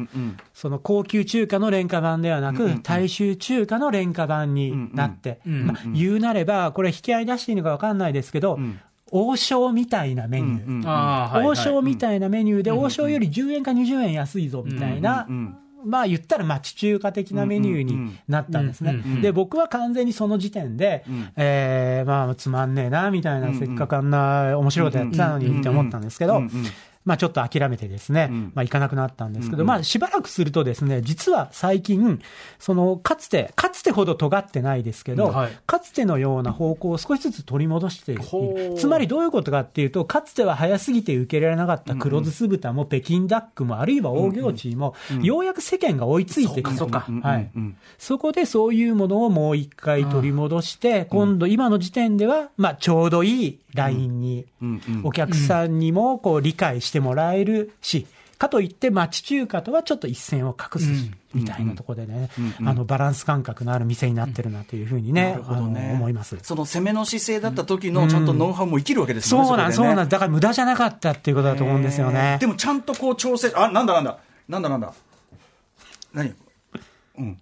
[0.53, 8.59] その高級中華の廉価版ではなく、大衆中華の廉価版になって、まあ言うなれば、これ、引き合い出していいのか分かんないですけど、
[9.11, 10.83] 王将みたいなメニュー。
[10.87, 11.51] あーはいはい。
[11.51, 15.27] 王将みたいなメニューで、王将より10円か20円安いぞみたいな、
[15.83, 18.93] まあ言ったら町中華的なメニューになったんですね。
[19.21, 21.03] で、僕は完全にその時点で、
[21.35, 26.39] えーまあつまんねえな、みたいな、せっかくあんな面白いことやってたのにって思ったんですけど、
[27.05, 32.21] まあちょっと諦めてですね、まあ行かなくなったんですけど、まあしばらくするとですね、実は最近、
[32.59, 35.51] そのかつて、かつてほど尖ってないですけど、はい。
[35.65, 38.23] かつてのような方向を少しずつ取り戻している。
[38.77, 46.75] つまりどういうことかっていうと、かつては早すぎて受け入れられなかった黒酢酢豚も北京ダックも、あるいは大行地も、ようやく世間が追いついてきた。
[46.75, 46.87] そ
[47.21, 47.51] はい。
[47.97, 54.45] そこでそういうものをもう一回取り戻して、今度、今の時点では、まあ、ちょうどいいラインに、
[55.03, 58.07] お客さんにもこう理解してもらえるし、
[58.37, 62.29] かといって町中華とはちょっと一線を画すし、みたいなところでね、
[62.65, 66.37] あのバランス感覚のある店になってるなというふうにね、あの思います。
[66.41, 69.47] その攻めの姿勢だった時のちゃんとノウハウも生きるわけですよね。
[69.47, 72.37] そうなん、そうなんだだから無駄じゃなかったっていうことだと思うんですよね。
[72.41, 74.17] でもちゃんとこう調整、あ、なんだなんだ、
[74.49, 74.93] なんだなんだ。
[76.11, 76.33] 何？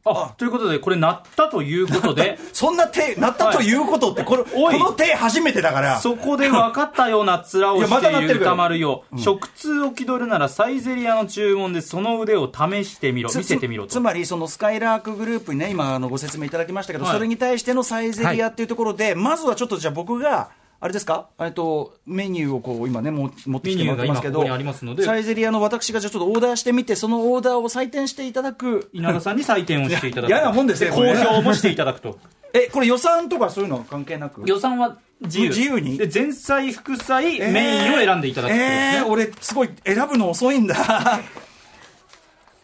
[0.03, 4.77] あ、ということで、これ鳴ったということで、 そんな手、なったということって、 これ、おい。
[4.77, 5.99] この手初めてだから。
[5.99, 9.03] そこで分かったような面をしている歌丸よ。
[9.17, 13.89] 食通を気取るならサイゼリアの注文でその腕を試してみろ、つ見せてみろと。
[13.89, 17.13] つつまり、そのスカイラークグループにね、今、あのご説明いただきましたけど、はい。
[17.13, 20.49] それに対してのサイゼリアっていうところで、まずはちょっとじゃあ僕が、
[20.81, 21.27] あれですか？
[21.39, 28.89] えっと、メニューをこう、今ね、も持ってきてもらってますけどここサイゼリアの私がじゃあちょっとオーダーしてみて、そのオーダーを採点していただく。
[28.93, 30.29] 稲田さんに採点をしていただく。
[30.31, 32.17] 嫌なもんですね公表もしていただくと。
[32.53, 34.41] え、これ予算とかそういうのは関係なく？
[34.45, 35.49] 予算は自由。
[35.49, 35.97] 自由に？
[35.97, 40.75] で、前菜、副菜、メインを選んでいただくねえー、俺、すごい選ぶの遅いんだ。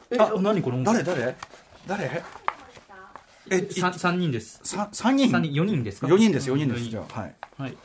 [0.10, 0.82] え、あ、何これ？
[0.84, 1.36] 誰誰？
[1.86, 2.24] 誰？
[3.50, 4.60] え、い三三人です。
[4.64, 5.30] さ三人？
[5.30, 6.84] 三人、四人ですか？4人です、4人です。
[6.86, 7.36] じゃあ、はい。
[7.58, 7.78] はい。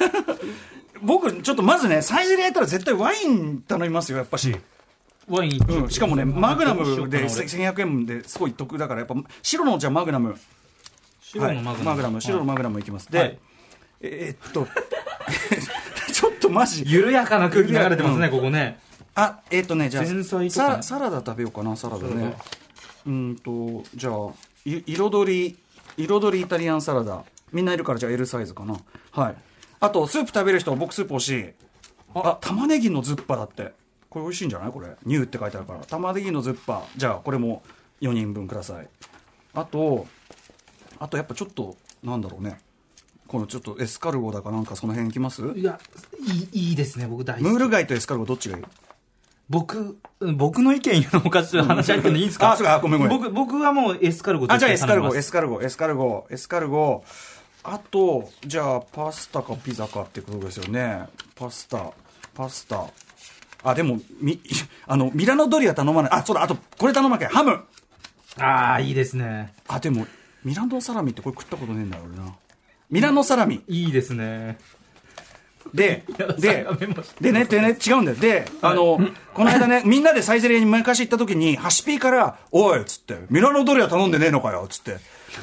[1.02, 4.56] 僕、ちょっとまずね、サイゼリヤやったら絶対ワイン頼みますよ、やっぱし。
[5.28, 10.36] ワイン、うん、しかもね、マグナムでどうしようかな俺1100円ですごい得だから、やっぱ白のじゃあマグナム。
[11.20, 11.78] 白のマグナム。
[11.78, 13.10] はいマグナム、白のマグナムいきます。
[13.10, 13.38] で、はい
[14.00, 14.66] えーっと、
[16.12, 16.84] ちょっとマジ。
[16.86, 18.78] 緩やかな空気流れてますね、ここね。
[19.14, 22.34] あ、えーっとね、じゃあ、サラダ食べようかな、サラダね。
[23.06, 24.14] うんと、じゃあ、
[24.64, 25.56] い彩り、
[25.96, 27.24] 彩りイタリアンサラダ。
[27.52, 28.76] みんないるから、じゃあ L サイズかな。
[29.12, 29.36] はい。
[29.80, 31.50] あと、スープ食べる人、僕スープ欲しい。
[32.14, 33.72] あ、玉ねぎのズッパだって。
[34.08, 34.70] これ美味しいんじゃない？
[34.70, 34.88] これ。
[35.04, 35.80] ニューって書いてあるから。
[35.80, 36.84] 玉ねぎのズッパ。
[36.96, 37.62] じゃあ、これも
[38.00, 38.88] 4人分ください。
[39.54, 40.06] あと、
[40.98, 42.60] あとやっぱちょっと、なんだろうね。
[43.26, 45.42] このちょっとエスカルゴだかなんかその辺いきます？
[45.42, 45.80] ムいや、
[46.52, 47.44] いいいいですね、僕大好き。
[47.56, 48.64] ール貝とエスカルゴどっちがいい？
[49.50, 52.52] 僕、僕の意見言うのもおかしい話し合ってもいいですか？
[52.52, 53.18] あそうかごめんごめん。
[53.18, 57.04] 僕、僕はもうエスカルゴあ、じゃあエスカルゴ、エ絶スカルゴ、エスカルゴ、エスカルゴ。
[57.62, 61.04] あとじゃあパスタかピザかってことですよね。
[61.34, 61.92] パスタ
[62.34, 62.84] パスタ。
[63.62, 64.38] あでもみ
[64.86, 66.12] あのミラノドリア頼まない。
[66.12, 67.30] あそうだあとこれ頼まなきゃ。
[67.30, 67.60] ハム。
[68.38, 69.52] ああ、いいですね。
[69.68, 70.06] あでも
[70.44, 72.34] ミラノサラミってこれ食ったことねえんだろうな。
[72.90, 73.62] ミラノサラミ。
[73.68, 74.58] いいですね。
[75.72, 76.04] で
[76.38, 76.66] で
[77.20, 78.16] でねでね違うんだよ。
[78.18, 79.00] であの
[79.32, 84.98] この間ね みんなでサイゼリヤに昔行った時にハシピーから「おい」っつって「ミラノドリア頼んでねえのかよ」っつって。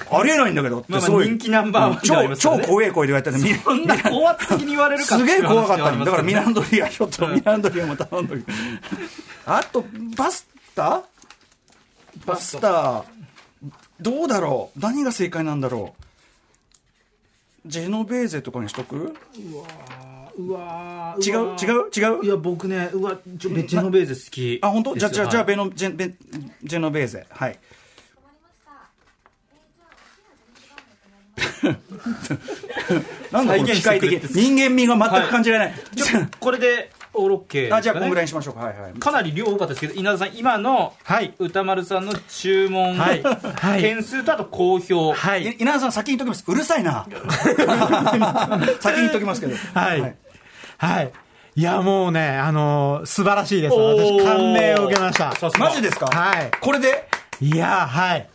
[0.09, 8.45] ありえないんだけどってすごい人気ナンバーワン超超怖い声で言われたんでミ そんな高圧的に言われるかすげえ怖かったんだだからミラノノドリアちょっとミラノドリアも頼んどく
[9.45, 9.83] あと
[10.15, 11.01] パスタ
[12.25, 13.03] パスタ
[14.01, 14.79] どうだろう。
[14.79, 16.00] 何が正解なんだろう
[17.65, 19.15] ジェノベーゼとかにしとく？
[20.37, 21.33] うわ違う？
[21.33, 21.89] 違う？
[21.95, 22.25] 違う？
[22.25, 24.59] いや、僕ね、うわ、ちょジェノベーゼ好き。
[24.61, 24.95] あ本当？
[24.95, 26.15] じゃあじゃあじゃあはいベノジェベ
[26.63, 27.27] ジェノベーゼ。
[27.29, 27.59] はい。
[33.31, 34.13] なんだこの機械的。
[34.33, 35.79] 人間味が全く感じられない、
[36.39, 37.75] これで、オーロッケー。
[37.75, 41.33] あじゃあこんぐらいにしましょうかはいはいかなり量多かったですけど、稲田さん、今のはい。
[41.39, 45.13] 歌丸さんの注文、はいはい件数とあと好評。
[45.13, 45.55] はいい。
[45.59, 47.05] 稲田さん先に言っときますうるさいな
[48.79, 50.15] 先に言っときますけどはい。
[50.77, 51.11] はい。
[51.55, 53.75] いや、もうね、あのー素晴らしいです。
[53.75, 55.31] 私、感銘を受けました。
[55.35, 56.05] さすがマジですか？
[56.07, 56.51] はい。
[56.61, 57.07] これで？
[57.41, 58.29] いや、はい。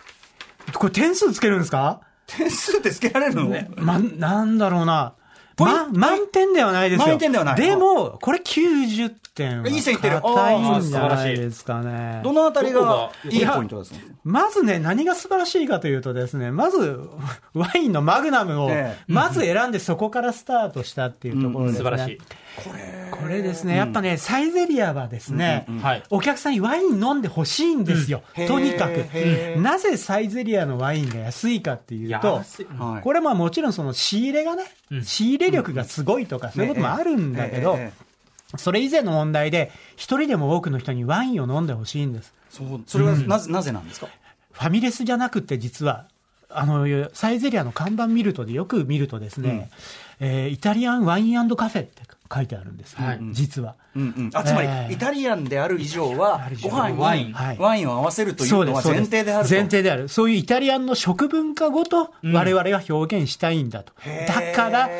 [0.74, 2.00] これ点数つけるんですか？
[2.26, 5.14] 点数ってつけられるの、ま、なんだろうな。
[5.58, 7.06] ま、満点ではないですよ。
[7.06, 9.68] 満点ではないでも、これ90点は。
[9.68, 12.20] いい線いってる高いんじゃあー素晴らしないいですかね。
[12.22, 14.00] どのあたりがいいポイントですか？
[14.24, 17.00] まずね、何が素晴らしいかというとですね、まず、
[17.54, 21.78] ワインのマグナムをええ、まず選んでそこからスタートしたっていうところですね。
[21.78, 22.18] 素晴らしい。
[22.64, 22.70] こ
[23.28, 23.42] れ。
[23.42, 26.02] ですね、やっぱね、サイゼリアはですね、はい。
[26.10, 28.22] お客さんにワイン飲んでほしいんですよ。
[28.38, 28.46] うん。
[28.46, 29.04] とにかく。
[29.60, 32.42] なぜサイゼリアのワインが安いかっていうと、
[32.78, 33.02] はい。
[33.02, 35.04] これまあもちろんその仕入れがね、うん。
[35.04, 37.78] 仕入れ力がすごいとか、そういうこともあるんだけど
[38.56, 42.32] それ以前の問題で、一人でも多くの人にワインを飲んでほしいんです。
[42.50, 44.08] そうそれはなぜなぜなんですか？
[44.52, 46.06] ファミレスじゃなくて実は、
[46.48, 49.68] あの、サイゼリアの看板見るとでよく見るとですね、
[50.20, 53.18] えーイタリアンワインカフェって書いてあるんです、はい。
[53.32, 53.76] 実は。
[53.94, 57.76] うんうん、あつまり、ええイタリアンである以上はご飯にワインワは。
[57.76, 57.80] い。
[57.80, 59.54] インを合わせるというのは前提であると。
[59.54, 60.08] 前提である。
[60.08, 63.92] そういうイタリアンの食文化ごと我々は表現したいんだと。
[64.00, 64.52] へー。
[64.52, 64.90] だから、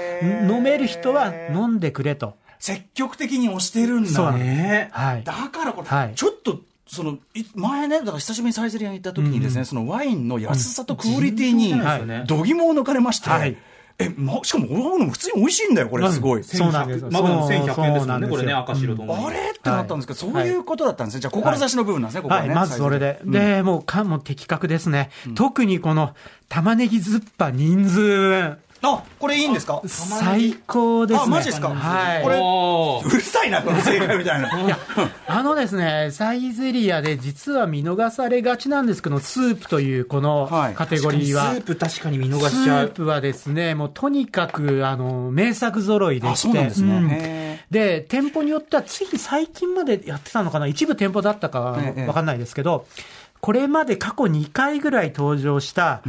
[0.48, 2.36] 飲める人は飲んでくれと。
[2.58, 4.32] 積極的に押してるんだ。
[4.32, 4.88] ね。
[4.92, 5.24] はい。
[5.24, 6.14] だからこれ、はい。
[6.14, 11.74] ちょっとそのい前ねだから久しぶりにサイゼリアに行った時にですね、そのワインの安さとクオリティに
[12.26, 13.56] 度肝を抜かれまして、はい
[13.98, 17.08] えま、しかも俺のも普通に美味しいんだよこれすごい、そうなんですよ。
[17.10, 18.36] マグナム1100円ですもんなんですよ。
[18.36, 19.02] これね、赤白と。
[19.26, 19.36] あれ？
[19.50, 21.20] ってなったんですけど、そういうことだったんですね。
[21.22, 23.20] じゃあ志の部分なんですね、ここはね、はい、まずそれで。
[23.24, 25.10] で、もう、かも的確ですね。
[25.34, 26.14] 特にこの、
[26.50, 28.58] 玉ねぎズッパ人数分。
[28.82, 29.80] あこれいいんですか？
[29.86, 31.24] 最高ですね。
[31.24, 31.70] あマジですか？
[31.70, 32.22] はい。
[32.22, 32.36] これ
[33.10, 34.78] うるさいなこの正解みたいないや、
[35.26, 41.54] あのですね、サイゼリアで実は見逃されがちなんですけど、スープというこのはいカテゴリーは。
[41.54, 42.86] スープ確かに見逃スしちゃう。
[42.86, 46.48] ープはですね、もうとにかく、あの、名作揃いであして。
[46.48, 52.86] そうなんですね、うんへで、店舗によっては、つい最近までやってたのかな、一部店舗だったかわええかんないですけど、
[53.40, 56.02] これまで過去2回ぐらい登場した、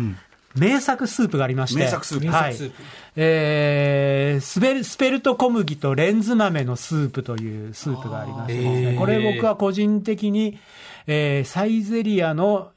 [0.58, 1.80] 名作スープがありまして。
[1.80, 2.84] 名作スープはい名作スープ。
[3.16, 10.60] えースベル、スペルト小麦とレンズ豆のスープというスープがありましてね、これ僕は個人的に、
[11.08, 12.72] えーサイゼリアの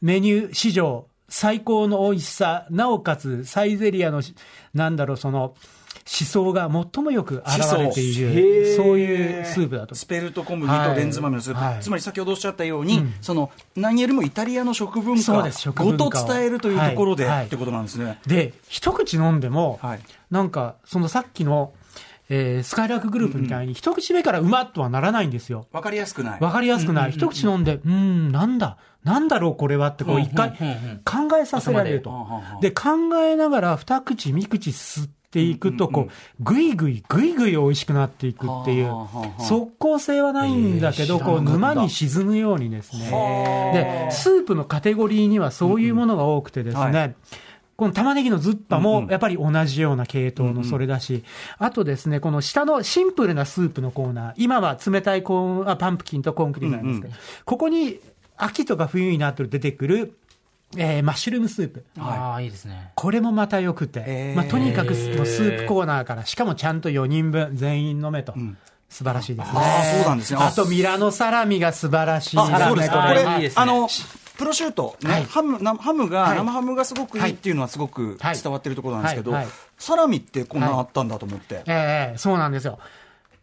[0.00, 4.34] メニュー史上最高の美味しさ、なおかつサイゼリアのし、
[4.74, 5.54] なんだろう、その、思
[6.04, 9.94] 想が最もよく現れている、ーそういうスープだと。
[9.94, 11.72] スペルト小麦とレンズ豆のスープ、はい。
[11.74, 15.32] はいつまり先ほどおっしゃったように、その何よりもイタリアの食文化
[15.74, 17.36] ごと伝えるというところで、はい。
[17.38, 17.46] はい。
[17.46, 18.18] ってことなんですね。
[18.26, 20.00] で、一口飲んでも、はい。
[20.30, 21.72] なんか、そのさっきの、
[22.28, 25.66] えースカイラークグループみたいに、一口目からうまっとはならないんですよ。
[25.72, 26.40] わかりやすくない。
[26.40, 27.12] わかりやすくない。
[27.12, 30.72] 一口飲んで、うーん、なんだ、なんだろうこれはって、こう一回うんうん。
[30.72, 32.10] うん考えさせられると。
[32.10, 32.70] 頭で。
[32.70, 38.92] で、考えながら二口、三口吸っていくと、こう、ぐいぐい、ぐいぐい美味しくなっていくっていう
[39.38, 44.08] 即効性はないんだけど、えーこう、沼に沈むようにですね。
[44.08, 47.14] で、スープのカテゴリーにはそういうものが多くてですね、
[47.76, 51.24] この玉ねぎのズッパもやっぱり同じような系統のそれだし、
[51.58, 57.98] あとですね、この下のシンプルなスープのコーナー、今は冷たいコーンあパンプキンとコーンクリームなんですけど、ここに
[58.36, 60.16] 秋とか冬になって出てくる、
[60.76, 61.84] えーマッシュルームスープ。
[61.98, 62.92] ああ、いいですね。
[62.94, 64.36] これもまた良くて、へー。
[64.36, 68.34] まあ、とにかくスープコーナーから、しかもちゃんと4人分、全員飲めと、
[68.88, 69.52] 素晴らしいですね。
[69.54, 70.38] あーそうなんですね。
[70.40, 72.38] ああと、ミラノサラミが素晴らしい。
[72.38, 72.90] あそうです。
[72.90, 73.06] か。
[73.08, 73.62] これ、あーいいですね。
[73.62, 73.88] あの、
[74.38, 75.24] プロシュート、ねはい。
[75.24, 76.36] ハムなハムが、はい。
[76.38, 78.38] 生ハムがすごくいいっていうのはすごくはい。
[78.42, 79.34] 伝わってるところなんですけど、
[79.78, 82.78] サラミってこんなのあったんだと思って、ええそうなんですよ。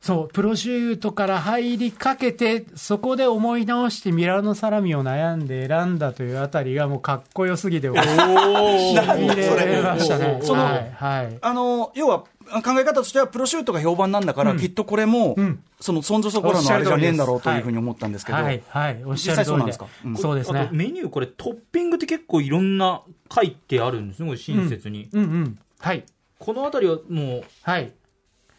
[0.02, 10.40] そう、プロシュートから入りかけて、そこで思い直してミラノサラミを悩んで選んだというあたりがもうかっこよすぎて、おー、入れましたね。
[10.42, 11.38] そのはい、はい。
[11.42, 12.20] あの要は
[12.64, 15.60] 考え方としては、プロシュートが評判なんだから、きっとこれも、ん。
[15.82, 19.46] そのそんじょそこらのあれじゃねえんだろうというふうに思ったんですけど、はい、はい、おっしゃる通りで。
[19.46, 19.88] 実際そうなんですか？
[20.06, 20.18] うん。
[20.18, 20.60] そうですね。
[20.62, 20.76] あと。
[20.76, 23.02] メニューこれトッピングって結構いろんな
[23.34, 25.60] 書いてあるんですねこれ親切に、うんうん。
[25.78, 26.06] はい、
[26.38, 27.92] この辺りはもうはい。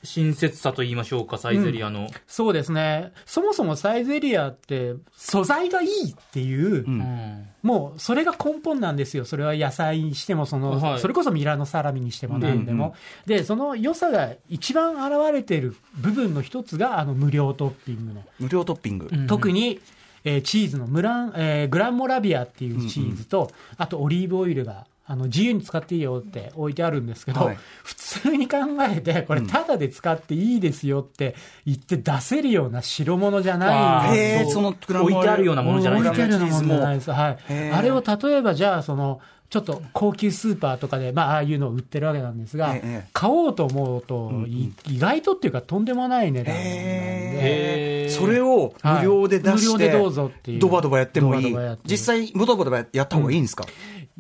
[0.02, 3.12] 親切さと言いましょうかサイゼリアの、そうですね。
[3.26, 7.00] そもそもサイゼリアって、素材がいいっていう、うん。
[7.00, 7.46] うん。
[7.62, 11.00] もうそれが根本なんですよ、それは野菜にしてもその、はい。
[11.00, 12.94] それこそミラノサラミにしても何でも、
[13.26, 19.26] でその良さが一番現れている部分の一つが、あの無料トッピングの、無料トッピング、うん。
[19.26, 19.80] 特に、
[20.24, 24.86] えーチーズのムラン、えーグランモラビアっていうチーズと、あとオリーブオイルが。
[25.10, 27.58] あの自由に使っていいよって置いてあるんですけど、はい。
[27.82, 28.58] 普通に考
[28.88, 31.34] えて、これ、ただで使っていいですよって
[31.66, 37.10] 言って出せるような代物じゃないんですよへえ、その置いてあるようなものじゃない置いてあるようなものじゃないいです。
[37.10, 37.70] はい。
[37.72, 50.60] あれを例えばじゃあ、その、ちょっと高級スーパーとかで、まあ、ああいうのを売ってるわけなんですが、ええ買おうと思うと、い意外とっていうか、とんでもない値段なんで、それを無料で出して、はい無料でどうぞっていう。
[50.60, 51.56] ドバドバやってもいい。
[51.84, 53.66] 実際、ドバドバやった方がいいんですか、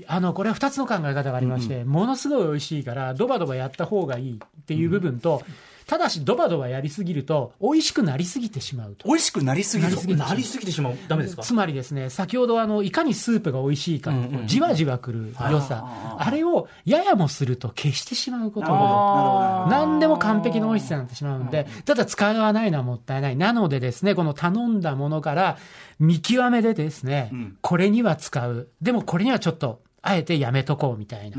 [0.06, 5.42] あのこれは2つの考え方がありまして、ものすごい美味しいから、ドバドバやった方がいいっていう部分と、
[5.86, 9.08] ただし、ドバドバやりすぎると、美味しくなりすぎてしまうと。
[9.08, 10.94] 美味しくなりすぎるなりすぎてしまう。
[11.08, 11.42] ダメですか？
[11.42, 23.36] つまりですね、先ほどあのいかにスープが美味しいか、うんうんじわじわくる良さ、あれをややもすると消してしまうことあー何でも完璧な美味しさになってしまうんで、ただ使わないのはもったいない。
[23.36, 25.58] なのでですね、この頼んだものから
[25.98, 27.56] 見極めでですね、ん。
[27.62, 28.68] これには使う。
[28.80, 31.36] でもこれにはちょっと、あえてやめとこうみたいな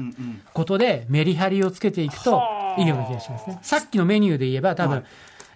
[0.53, 2.41] ことでメリハリをつけていくと
[2.78, 3.59] いいような気がしますね。
[3.62, 5.05] さっきのメニューで言えば多分、はい。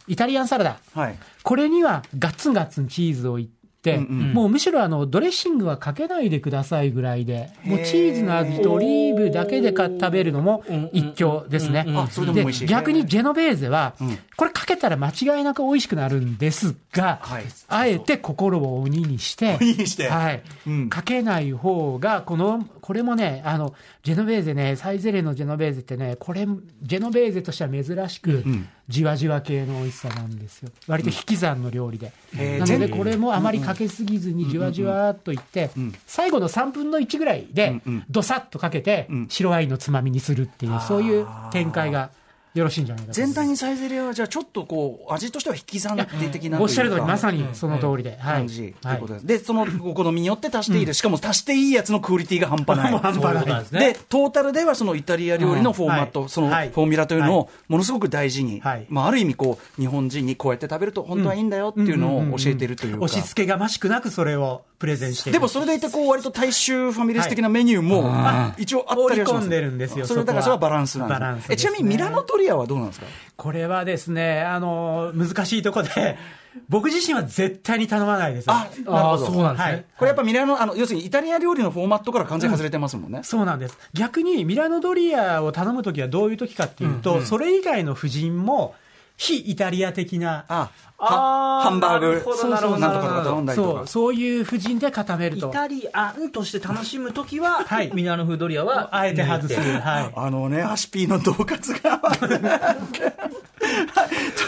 [0.08, 0.78] イタリアンサラダ。
[0.94, 1.18] はい。
[1.44, 3.48] これにはガッツンガッツンチーズをいっ
[3.82, 4.34] て、うんうん。
[4.34, 11.86] もうむしろあのドレッシングはかけないでくださいぐらいで、もうチーズの味とオリーブだけでか食べるのも一興ですね。
[12.34, 20.10] で逆にジェノベーゼはうん、これかけたら間違いなく美味しくなるんですがはい、あえて心を鬼にして、鬼にして。
[20.10, 20.42] はい。
[20.68, 20.90] うん。
[20.90, 23.74] かけない方が、この、これもね、あの、
[24.04, 26.46] ジェノベーゼね、サイゼレのジェノベーゼってね、これ、
[26.84, 28.70] ジェノベーゼとしては珍しく、ん。
[28.88, 30.70] じわじわ系の美味しさなんですよ。
[30.88, 32.12] 割と引き算の料理で。
[32.36, 42.12] へーなので、これもあまりかけすぎずにじわじわっといって、ん最後の3分の1ぐらいでうんうん、どさっとかけてん、白ワインのつまみにするっていう、そういう展開が
[42.56, 43.14] よろしいんじゃないか。
[43.14, 45.98] 全体にサイゼリヤは、じゃあちょっとこう、味としては引き算
[46.32, 48.18] 的なおっしゃる通り、まさににその通りで。
[48.18, 48.36] はい。
[48.36, 49.28] 感じとはいいうことです。
[49.28, 51.00] で、そのお好みによって足していいです。
[51.00, 52.92] しかも足していいやつのクオリティが半端ない。
[52.98, 53.80] 半端ないですね。
[53.94, 56.72] で、トータルではそのイタリア料理のフォーマット、うんそのフはい。
[56.72, 58.86] ォーミュラというのをものすごく大事に、はい。
[58.90, 63.06] まあ、ある意味こう、日本人にこうやって食べると本当はいいんだよっていうのを教えてるというか。
[63.06, 68.12] 押し付けがましくなくそれをプレゼンしてでもそれでいて、こう、割と大衆ファミレス的なメニューも、
[68.58, 69.46] 一応あったりはします。
[69.46, 71.56] 込んでるんですよそれだからそれはバランスなんです。
[71.56, 73.06] ちなみにミラノドリアはどうなんですか？
[73.38, 76.18] これはですね、あの、難しいとこで、
[76.70, 78.50] 僕自身は絶対に頼まないです。
[78.50, 79.26] あ、なるほど。
[79.26, 83.22] そうなんですねはいこれやっぱミラノ、あの、要するにイタリア料理のフォーマットから完全に外れてますもんね。
[83.24, 83.78] そうなんです。
[83.94, 88.74] 逆にミラノドリアを頼むときはどういうときかっていうと、それ以外の夫人も、
[89.18, 93.88] 非イタリア的な、ハンバーグ、なるほどなるほどなんとかとか頼んだりとかそう、。
[93.88, 95.50] そういう夫人で固めると。
[95.50, 99.56] イタリアンとして楽しむときは、はいミラノ風ドリアはあえて外す。
[99.56, 100.14] はい。
[100.16, 102.00] あのね、ハシピーの恫喝が。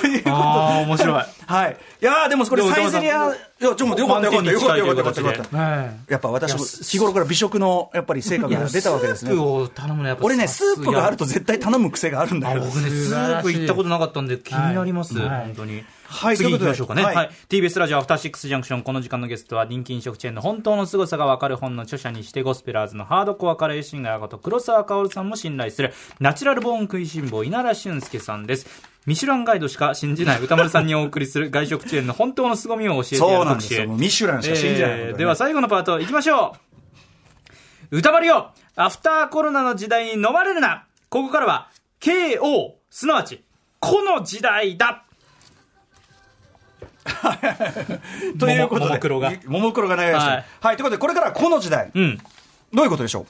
[0.02, 0.32] ということで。
[0.32, 1.78] ああ面白いはい。
[2.02, 5.58] いやーでもこれサイゼリア、いや、ちょっとよかったよかったよかったよかったよかったよかった。
[5.58, 6.12] はい。
[6.12, 9.32] やっぱ私も日頃から美食のやっぱり成果が出たわけですね。
[9.32, 12.62] スープを頼むのやっぱ俺ね、スープがあるとと絶対頼む癖があるんだよ。
[12.62, 17.12] 僕ねスープ行ったことなかったんで気になります、はい本当にはい次行きましょうかね、とい。
[17.12, 17.30] うはい。
[17.50, 25.94] TBS ラジオアフターシックスジャンクションこの時間のゲストは人気飲食チェーンの本当の凄さが分かる本の著者にしてゴスペラーズのハードコアカレーシンガーこと黒沢薫さんも信頼する。
[26.20, 28.68] ナチュラルボーン食いしん坊稲田俊介さんです。
[29.06, 33.88] ミシュランガイドしか信じない歌丸さんにお送りする外食チェーンの本当の凄みを教えてやそうるなんですよ。
[33.88, 36.56] ミシュランしか信じない、えーでは最後のパート行きましょ
[37.92, 37.98] う。
[37.98, 38.52] 歌丸よ。
[38.76, 40.86] アフターコロナの時代に飲まれるな。
[41.10, 41.70] ここからは
[42.02, 43.44] KO すなわち
[43.80, 45.06] この時代だ
[48.40, 48.90] ということで。
[48.90, 50.32] ももクロがももクロが流れました。
[50.32, 50.78] ははいい。
[50.78, 51.92] ということで、これからはこの時代。
[51.94, 52.18] うん
[52.74, 53.26] どういうことでしょ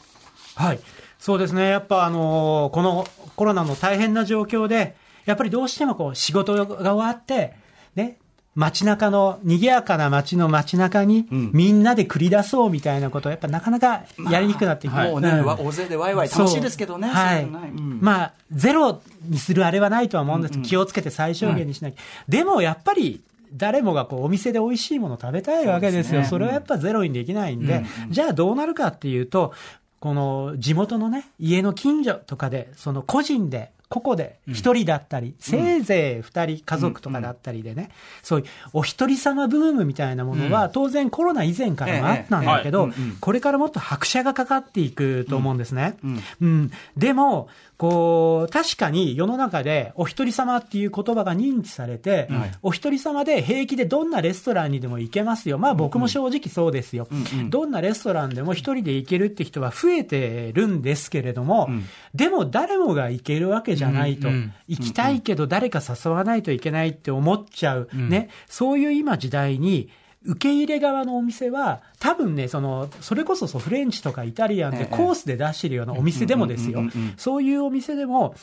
[0.59, 0.63] う？
[0.63, 0.79] はい。
[1.19, 1.69] そうですね。
[1.69, 7.53] やっぱあのーこのコロナの大変な状況で、やっぱりどうしてもこう仕事が終わって、
[7.95, 8.17] ね、
[8.55, 14.01] 街中の、賑やかな街の街中に、みんなで繰り出そうみたいなことを、やっぱなかなか
[14.31, 17.07] やりにくくなってきて、もうね、んわ大勢でワイワイ楽しいですけどね。
[17.09, 18.99] はいそうんまあ、ゼロ
[19.29, 21.97] にするあれはないとは思うんですけど、気をつけて最小限にしなきゃ。
[22.27, 23.21] でもやっぱり、
[23.53, 26.23] 誰もがこうお店で美味しいものを食べたいわけですよ。
[26.23, 29.53] それはやっぱゼロにできないんで、じゃあどうなるかっていうと、
[29.99, 37.89] この地元のね、家の近所とかで、その個人で、個々で一人だったり、せいぜい二人家族とかだったりでね、
[38.21, 42.89] そういうお一人様ブームみたいなものは、当然コロナ以前からもあったんだけど、
[43.21, 45.97] これからもっと拍車がかかっていくと思うんですね。
[46.41, 46.71] うん。
[46.97, 52.27] でも、こう、確かに世の中でお一人様っていう言葉が認知されて、
[52.63, 55.59] お一人様で平気でどんなレストランにでも行けますよ。
[55.59, 57.07] まあ僕も正直そうですよ。
[57.49, 61.69] どんなレストランでも一人で行けるって人は増えてるんですけれども、
[62.15, 64.27] でも誰もが行けるわけじゃないと。
[64.67, 67.89] 行きたいけど誰か誘わないといけないって思っちゃう。
[67.93, 68.29] ね。
[68.47, 69.89] そういう今時代に、
[70.23, 76.83] 受け入れ側のお店は、多分ね、その、それこそフレンチとかイタリアンでええコースで出してるようなお店でもですよ。
[77.15, 78.35] そういうお店でも、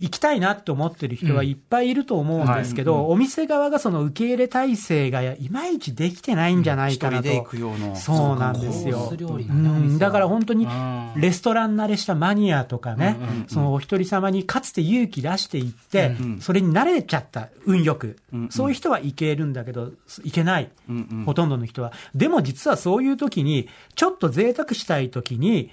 [0.00, 7.28] 行きたいなって思ってる人はいっぱいいると思うんですけど、お店側がその受け入れ体制がいまいちできてないんじゃないかなと。
[7.28, 7.96] 一人で行く用の。
[7.96, 8.98] そうなんですよ。
[8.98, 11.12] コース料理うなんだから本当にうん。
[11.16, 13.16] レストラン慣れしたマニアとかね、
[13.48, 18.18] そのお一人様にかつて勇気出していって、それに慣れちゃった、運よく、
[18.50, 19.90] そういう人はいけるんだけど、
[20.22, 20.70] いけない、
[21.26, 21.92] ほとんどの人は。
[22.14, 25.70] でも実はそういう時に、ちょっと贅沢したい時に、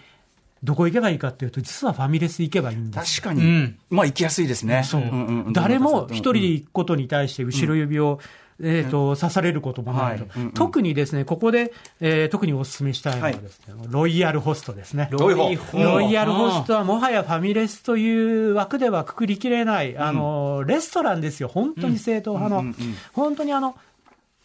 [0.66, 3.22] どこ行けばいいかっていうと、実はファミレス行けばいいんです。
[3.22, 3.80] 確かに、うん。
[3.90, 4.84] まあ行きやすいですね。
[4.84, 5.54] そう、んうんうん。
[5.54, 8.20] 誰も一人で行くことに対して後ろ指を、
[8.62, 10.32] えー、と刺されることもないと、はい。
[10.38, 10.52] うんうん。
[10.52, 15.08] 特にですねここで、えー特にお勧めしたいのはですね、ロイヤルホストですね。
[15.12, 22.74] ロイホロイヤルホストはもはやファミレスという枠ではくくりきれない、あのレストランですよ、本当に正統派の、
[23.14, 23.76] 本当にあの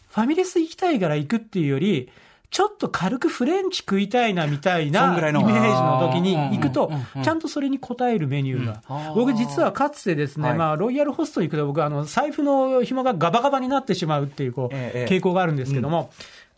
[0.09, 2.09] ファミレス行きたいから行くっていうより、
[2.51, 6.91] ちょっと軽くフレンチ食いたいなみたいそなんイメージの時に行くと
[7.23, 8.83] ちゃんとそれに応えるメニューが。
[8.89, 9.15] うん。
[9.15, 10.57] 僕実はかつてですね、はい。
[10.57, 16.11] まあ、ロイヤルホストに行くと僕、あの、財布の紐がガバガバになってしまうっていう、こう、ええ傾向があるんですけども、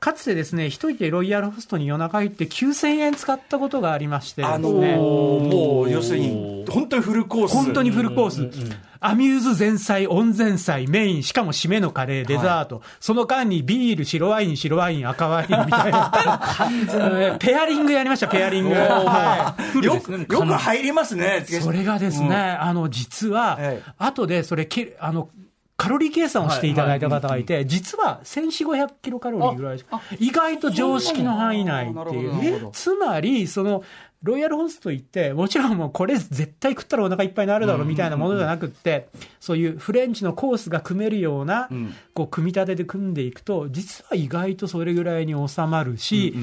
[0.04, 7.54] かつてですね、一人でロイヤルホストに夜中行って9000円使ったことがありましてね、あのーもう要するに、本当にフルコース。
[7.54, 8.76] 本当にフルコース。
[9.00, 12.82] アミューズ前菜、温前菜、メイン、しかも締めのカレー、デザート。
[13.00, 16.12] その間にビール、白ワイン、白ワイン、赤ワインみたいな。
[16.20, 18.76] えー ペアリングやりました、ペアリング。
[18.76, 19.86] はい。
[19.86, 21.46] よく、よく入りますね。
[21.48, 25.30] それがですね、あの、実はええ、後でそれけ、あの、
[25.76, 31.92] カロリー計算をしていただいた方がいて、実は1400、500キロカロリーぐらいしか、意外と常識の範囲内。
[31.92, 32.70] っていう。
[32.72, 33.84] つまり、その、
[34.22, 39.10] ロイヤルホスト行って、もちろんもうこれ絶対食ったらお腹いっぱいになるだろうみたいなものじゃなくって、
[39.42, 41.68] そういうフレンチのコースが組めるような、
[42.14, 46.34] こう、組み立てで組んでいくと、実は意外とそれぐらいに収まるし、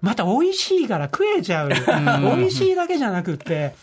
[0.00, 1.70] また美味しいから食えちゃう。
[1.70, 3.74] 美味しいだけじゃなくって、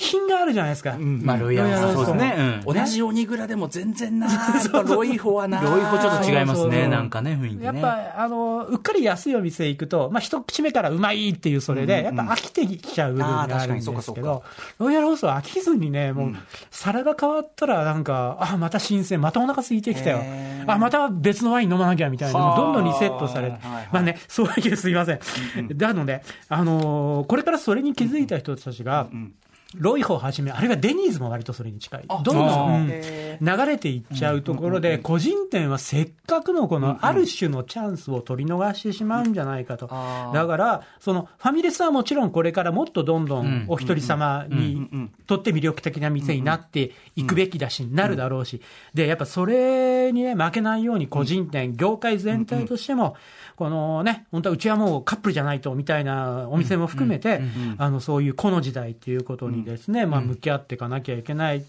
[0.00, 0.96] 品があるじゃないですか。
[0.96, 2.62] まあ、ロイヤルホストそうですね。
[2.66, 2.74] うん。
[2.74, 4.28] 同じお肉らでも全然な、
[4.86, 5.60] ロイホはな。
[5.60, 6.54] ロイホちょっと違いますね。
[6.54, 7.64] そうそうなんかね、雰囲気ね。
[7.64, 14.42] やっぱ、あの、うっかり安いお店行くと、まあ、一口目からうまいっていうそれで、やっぱ飽きてきちゃう部分があるんですけど、
[14.78, 16.34] ロイヤルホストは飽きずにね、もう、
[16.70, 20.20] 皿が変わったらなんか、あ、また新鮮、またお腹空いてきたよ。
[20.66, 22.56] あ、また別のワイン飲まなきゃみたいな、はあ。
[22.56, 23.58] どんどんリセットされて。
[23.92, 24.88] まあね、そういうす。
[24.90, 25.20] いません。
[25.76, 29.08] なので、あのーこれからそれに気づいた人たちが、
[29.76, 32.04] ロイホをはじめ、あるいはデニーズも割とそれに近い。
[32.08, 39.86] どんどん、うんへ流れていっちゃうところで、個人店はせっかくのこのある種のチャンスを取り逃してしまうんじゃないかと。
[40.32, 43.46] だから、そのファミレスはもちろんこれからもっとどんどうん。
[43.46, 44.88] んお一人様に
[45.26, 48.62] とって魅力的な店になっていくべきだし、なるだろうし。
[48.94, 53.16] で、やっぱそれにね、負けないように個人店、業界全体としても、
[53.58, 57.40] このね、本当はうちはもうカップルじゃないとみたいなお店も含めて、
[57.76, 61.64] あの、そういう個の時代っていうことにですね、まあ向き合っていかなきゃいけない。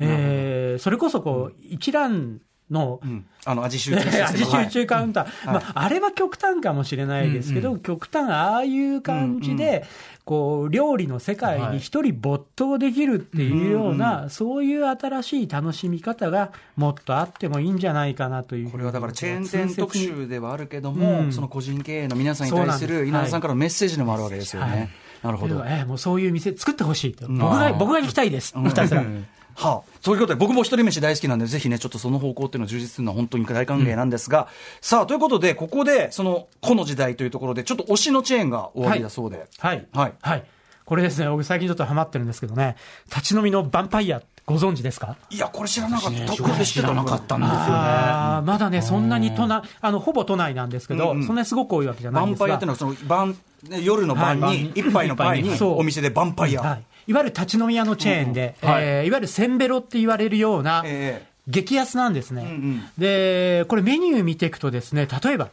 [0.00, 3.26] えーそれこそこう、一覧の、うん。
[3.44, 9.84] あの、味集中 味集中カウンター、まあ、あれは極端かもしれないですけど、極端、ああいう感じで、
[10.24, 18.70] こう料理の世界に一人没頭できるっていうような、そういう新しい楽しみ方がもっとあってもいいんじゃないかなという。
[18.70, 21.32] これはだからチェーン店特集ではあるけども、うん。
[21.32, 24.70] その個人経営の皆さんに対する稲田さんからのメッセージでもあるわけですよね。
[24.70, 24.88] はい
[25.22, 25.62] なるほど。
[25.66, 27.36] ええもうそういう店作ってほしいと、ん。
[27.36, 29.04] 僕が僕が行きたいです、ひたすら。
[29.60, 34.48] はあ、そういうことで、僕も一人飯大好きなんで、ぜひね、ちょっとその方向っていうのを充実するのは本当に大歓迎なんですが、
[34.80, 39.46] さあ、ということで、ここで、その、個の時代というところで、ちょっと推しのチェーンが終わりだそうで。
[39.58, 39.86] はい。
[39.92, 40.44] はいはい。
[40.86, 42.74] これですね、僕最近ちょっとハマってるんですけどね、
[43.14, 45.16] 立ち飲みのヴァンパイア、ご存知ですか？
[45.30, 46.32] いや、これ知らなかった。
[46.32, 47.64] 僕は知らなかったんですよね。
[47.68, 52.46] まだね、そんなに都内、あの、ほぼ都内なんですけど、うんうんそんなにすごく多いわけじゃないんですが。
[52.48, 53.34] バンパイアっていうのは、
[53.68, 56.80] その、夜の晩はいに、一杯の前に、お店でバンパイア。
[57.06, 57.10] はい。
[57.10, 58.84] いわゆる立ち飲み屋のチェーンで、うんはい。
[58.84, 65.48] えーいわゆるせんべろって言われるような、え激安なんですね、んうんで、これメニュー見ていくとですね、例えば、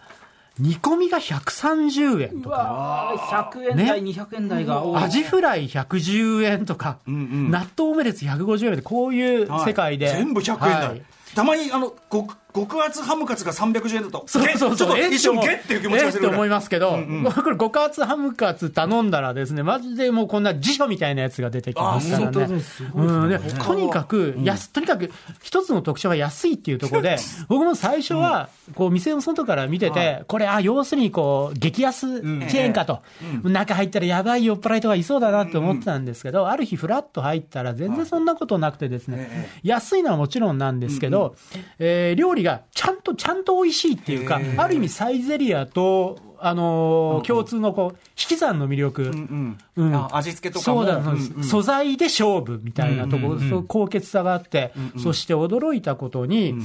[0.59, 4.11] 煮込みが130円とか、わあ100円台、ね。
[4.11, 5.03] 200円台が多い。
[5.03, 7.51] アジフライ110円とか、んうん。
[7.51, 9.65] 納豆オムレツ150円で、こういうはい。
[9.65, 10.07] 世界で。
[10.07, 10.87] 全部100円台。
[10.89, 11.01] はい。
[11.35, 14.23] たまに、あの、極極厚ハムカツが310円だと。
[14.25, 14.95] そうそうそう。
[14.95, 22.61] げちょっと一瞬えゲッっていう気持ちがする思いますけど、これ、極厚ハムカツ頼んだらですね、マジでもうこんな辞書みたいなやつが出てきますからね。
[22.95, 25.11] うんでとにかく、安とにかく、
[25.43, 33.01] 一つの特徴は安いっていうところで、 僕も最初は、こう、店の外から見てて、これ、あ、要するにこう、激安チェーンかと。
[33.43, 41.35] 中入ったらやばい酔っ払いとかいそうだなって思ってたんですけど、ある日フラッと入ったら全然そんなことなくてですね、安いのはもちろんなんですけど、
[41.79, 49.03] えー料理がちゃんと、ちゃんと美味しいっていうか、ある意味サイゼリアと、あのー共通のこう、引き算の魅力。
[49.03, 49.91] うんううん。
[49.91, 49.95] ん。
[49.95, 50.83] あ味付けとかも。
[50.83, 51.43] そうだ、んん。
[51.43, 54.71] 素材で勝負みたいなところ、そう高潔さがあって、
[55.01, 56.55] そして驚いたことに、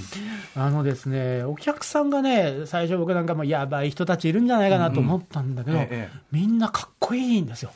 [0.54, 6.08] あのですね、お客さんがね、最初僕なんかもやばい人たちいるんじゃないかなと思ったんだけど、ええ。
[6.30, 7.70] みんなかっこいいんですよ。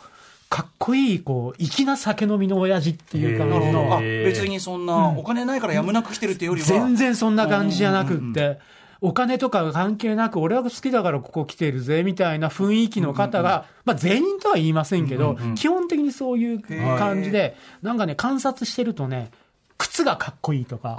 [0.56, 3.94] かっこいい、こう、粋な酒飲みの親父っていう感じの。
[3.94, 6.66] あ、別にそんな、お金ないからやむなく来てるっていうよりは。
[6.66, 8.58] 全然そんな感じじゃなくって、
[9.02, 16.62] お金とかが関係なく、俺は好きだからここ来てるぜみたいな雰囲気の方が、まあ、全員とは言いませんけど、基本的にそういう
[16.96, 19.32] 感じで、なんかね、観察してるとね、
[19.78, 20.96] 靴がかっこいいとか、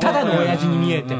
[0.00, 1.16] ただの親父に見えて。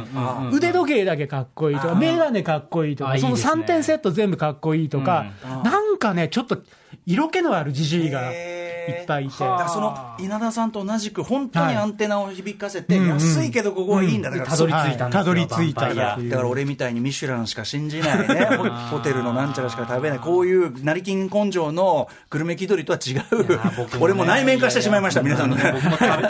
[0.52, 3.62] 腕時計だけかっこいいとか、眼鏡かっこいいとか、そのあいいですね。
[3.62, 5.26] 3点セット全部かっこいいとか、
[5.64, 6.58] なんかね、ちょっと
[7.06, 9.34] 色気のあるじじいがいっぱいいて。
[9.34, 9.44] そ
[9.80, 13.08] の稲田さんと同じく本当にアンテナを響かせて、はい。
[13.08, 18.64] 安いけどここはいいんだ、だからたどり着いたんですよたどり着いただから俺みたいにミシュランしか信じないね、 ホ
[18.96, 23.60] ホテルのなんちゃらしか食べない、こういう成金根性のグルメ気取りとは違う、
[24.00, 25.56] 俺も内面化してしまいました、皆さんの。
[25.56, 25.74] ね。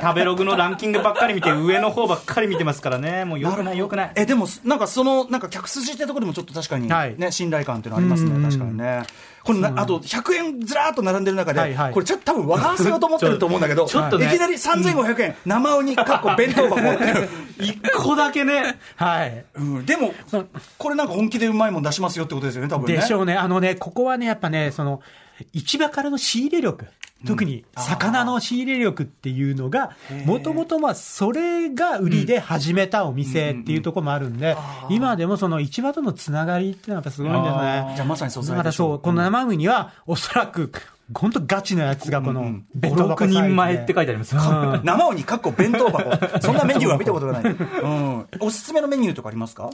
[0.00, 4.12] 食べログのランキングばっかり見て、上の方ばっかり見てますからね、もうよくない、よくない。
[4.14, 9.04] えでも、なんかその、なんか客筋ってところでもちょっと確かに、ねはい信頼感っていうのありますね、確かにね。
[9.42, 17.28] これなあと100円ずらーっと並んでる中で、はいはいこれちょっと多分笑わせようと思ってると思うんだけど、ちょっとねいきなり3500円、生ウニ、かっこ弁当箱っていう。
[17.60, 19.44] 一個だけね、はい。
[19.54, 20.14] うん、でも、
[20.78, 22.96] これなんか本気でうまいもん出しますよってことですよね、多分ね。
[22.96, 23.34] でしょうね。
[23.34, 25.00] あのね、ここはね、やっぱね、その、
[25.52, 26.86] 市場からの仕入れ力。
[27.26, 34.56] 特に魚の仕入れ力っていうのが、もともとまあ、それが売りで始めたお店っていうところもあるんで、
[34.88, 37.92] 今でもその市場とのつながりっていうのはやっぱすごいんですね。
[37.94, 40.72] じゃあまさに素材でしょだからそう、この生ウニは、おそらく、
[41.12, 42.40] 本当ガチのやつがこの、
[42.74, 44.40] 弁当5、6箱サイズで人前って書いてありますよ。
[44.82, 46.40] 生ウニ、かっこ弁当箱。
[46.40, 47.52] そんなメニューは見たことがない。
[47.52, 48.26] うん。
[48.40, 49.68] おすすめのメニューとかありますか？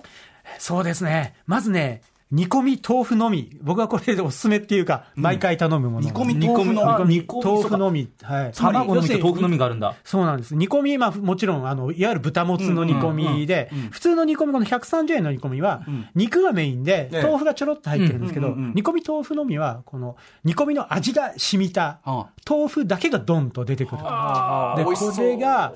[0.59, 1.37] そうですね。
[1.47, 2.03] まずね、
[2.33, 3.57] 煮込み豆腐のみ。
[3.63, 6.07] 僕はこれでおすすめっていうか、毎回頼むもの。
[6.07, 8.11] 煮込み豆腐のみ煮込み豆腐のみ。
[8.21, 8.53] はい。
[8.53, 9.95] 卵のみと豆腐のみがあるんだ。
[10.03, 10.57] そうなんです。
[10.57, 23.99] 煮込み、まあ、もちろん、あの、いわゆる豚もつの煮込みで、普通の煮込み、この130円の煮込みは、肉がメインで、ええ豆腐がちょろっと入ってるんですけど、うんうんうんうん煮込み豆腐のみは、この、煮込みの味が染みたあ、豆腐だけがドンと出てくる。
[23.99, 25.73] で、これが、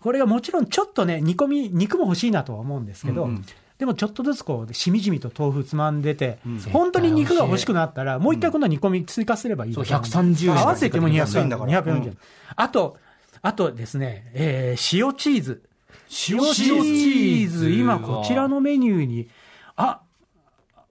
[0.00, 3.28] これがもちろんちょっとね、煮込み、肉も欲しいなとは思うんですけど、
[3.80, 6.38] でもちょっとずつこう、しみじみと豆腐つまんでて、
[6.70, 9.74] 本当に肉が欲しくなったら、もう一回今度は煮込み追加すればいい。
[9.74, 10.58] と思そう130円。
[10.58, 11.48] 合わせても200円。
[11.48, 11.82] だから。
[11.82, 12.18] 240円。
[12.56, 12.98] あと、
[13.40, 15.62] あとですね、えー塩チーズ。
[16.28, 19.28] 塩チチーーズズ、今こちらのメニューに、
[19.76, 20.02] あ、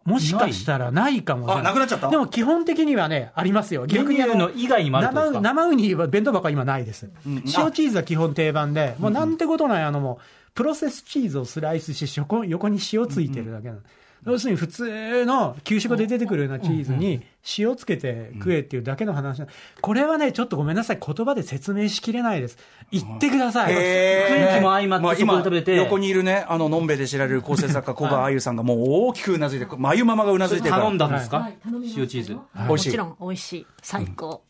[0.05, 1.61] もしかしたらないかもしれない。
[1.61, 2.09] あなくなっちゃった？
[2.09, 3.81] でも基本的にはね、ありますよ。
[3.81, 7.11] メニューの以外にも生生ウニは弁当箱は今ないです。
[7.27, 10.23] 塩チーズは基本定番で、もうなんてことない、あのもう、
[10.53, 13.79] プロセスチーズをスライスして、横横に塩ついてるだけなの。
[14.25, 17.21] 要するに普通の給食で出てくるようなチーズに
[17.57, 19.47] 塩つけて食えっていうだけの話な
[19.79, 22.57] これはね、ちょっとごめんなさい、言葉で説明しきれないです。
[22.91, 23.73] 言ってください。
[23.73, 25.75] 雰囲気も相まってまあそこで食べて。
[25.77, 28.77] 横にいるね、あの、のんべで知られる構成作家、 小川あゆさんがもう
[29.07, 30.81] 大きくうなずいて、まゆママがうなずいてるから。
[30.83, 31.39] 頼んだんですか？
[31.39, 31.57] はい。
[31.95, 32.37] 塩チーズ。
[32.67, 32.89] 美味しい。
[32.89, 33.67] もちろん美味しい。
[33.81, 34.43] 最高、最高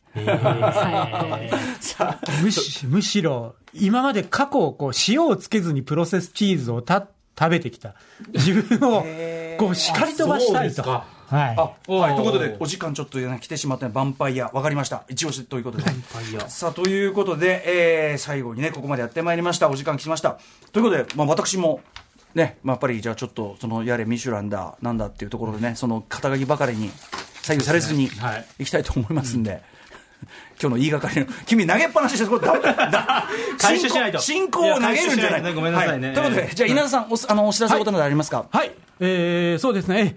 [2.41, 7.07] むしむしろ、今まで過去、こう、塩をつけずにプロセスチーズをた
[7.37, 7.95] 食べてきた
[8.33, 9.05] 自分を、
[9.57, 10.83] こう、叱り飛ばしたいと。
[10.91, 11.55] あはい。
[11.57, 15.03] あはい、ということで、お時間ちょっと、ね、来てしまったね、ヴァンパイア、わかりました。
[15.09, 15.83] 一押しということで。
[15.83, 19.69] パイアさあ、ということで、えー最後にね、ここまでやってまいりました。
[19.69, 20.39] お時間来ました。
[20.71, 21.81] ということで、まあ、私も、
[22.33, 26.89] ね、まあ、やっぱり、じゃあちょっと、その、やれ、ミシュランだ、なんだっていうところでね、その、肩書きばかりに
[27.43, 29.61] 左右されずに、はいいきたいと思いますんで、
[30.61, 32.29] 今日の言いがかりの、君投げっぱなしです。
[32.29, 34.19] これだだ 回収しないと。
[34.19, 35.51] 進行を投げるんじゃない。
[35.51, 36.09] いごめんなさいね。
[36.09, 40.15] はということで、じゃあ稲田さん、おあのお知らせことなどありますか、はい、えーそうですね。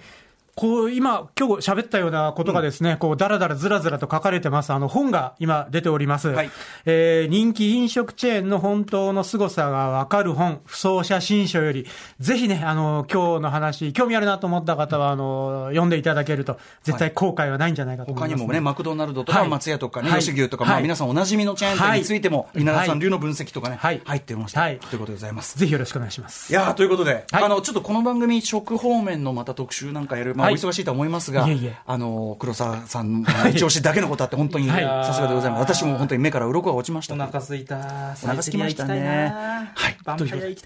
[0.54, 6.50] えこう今、今日喋ったようなことがですね、こうだらだらずらずらと書かれてます、あの本が今出ております、はい。
[6.84, 11.86] えー人気飲食チェーンの本当の凄さがわかる本、不走写真書より、
[12.20, 19.48] ぜひね、あの今日の話、興味あるなと思った方は、あの読んでいただけると、絶対後悔はないんじゃないかと思います、他にもね、マクドナルドとかはい。
[19.48, 20.20] 松屋とかね、はい。
[20.20, 20.82] 吉牛とか、まあはい。
[20.82, 24.00] 皆さんおなじみのチェーン店についても、はい稲田さん流の分析とかね、はい。
[24.04, 24.78] 入ってました、はい。
[24.78, 25.58] ということでございます。
[25.58, 26.52] ぜひよろしくお願いします。
[26.52, 27.44] いやーということで、はい。
[27.44, 37.14] あのちょっとこの番組、食方面のまた特集なんかやる、まあ、おはい忙しいとは思いますが、いえいえあの黒沢さんの一押しだけのことあって、本当にはいさすがでございます、私も本当に目から鱗が落ちました。
[37.14, 37.76] お腹すいた。
[37.76, 37.80] お
[38.26, 39.32] 腹空きましたね。
[39.74, 39.96] はい、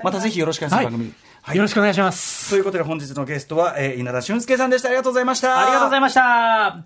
[0.02, 1.12] またぜひよろしくお願いします、はい番組。
[1.42, 2.50] はいよろしくお願いします。
[2.50, 4.88] ということで本日のゲストは、えー稲田俊介さんでした。
[4.88, 5.60] ありがとうございました。
[5.60, 6.82] ありがとうございました。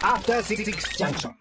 [0.00, 0.64] After Six
[0.98, 1.32] Junction.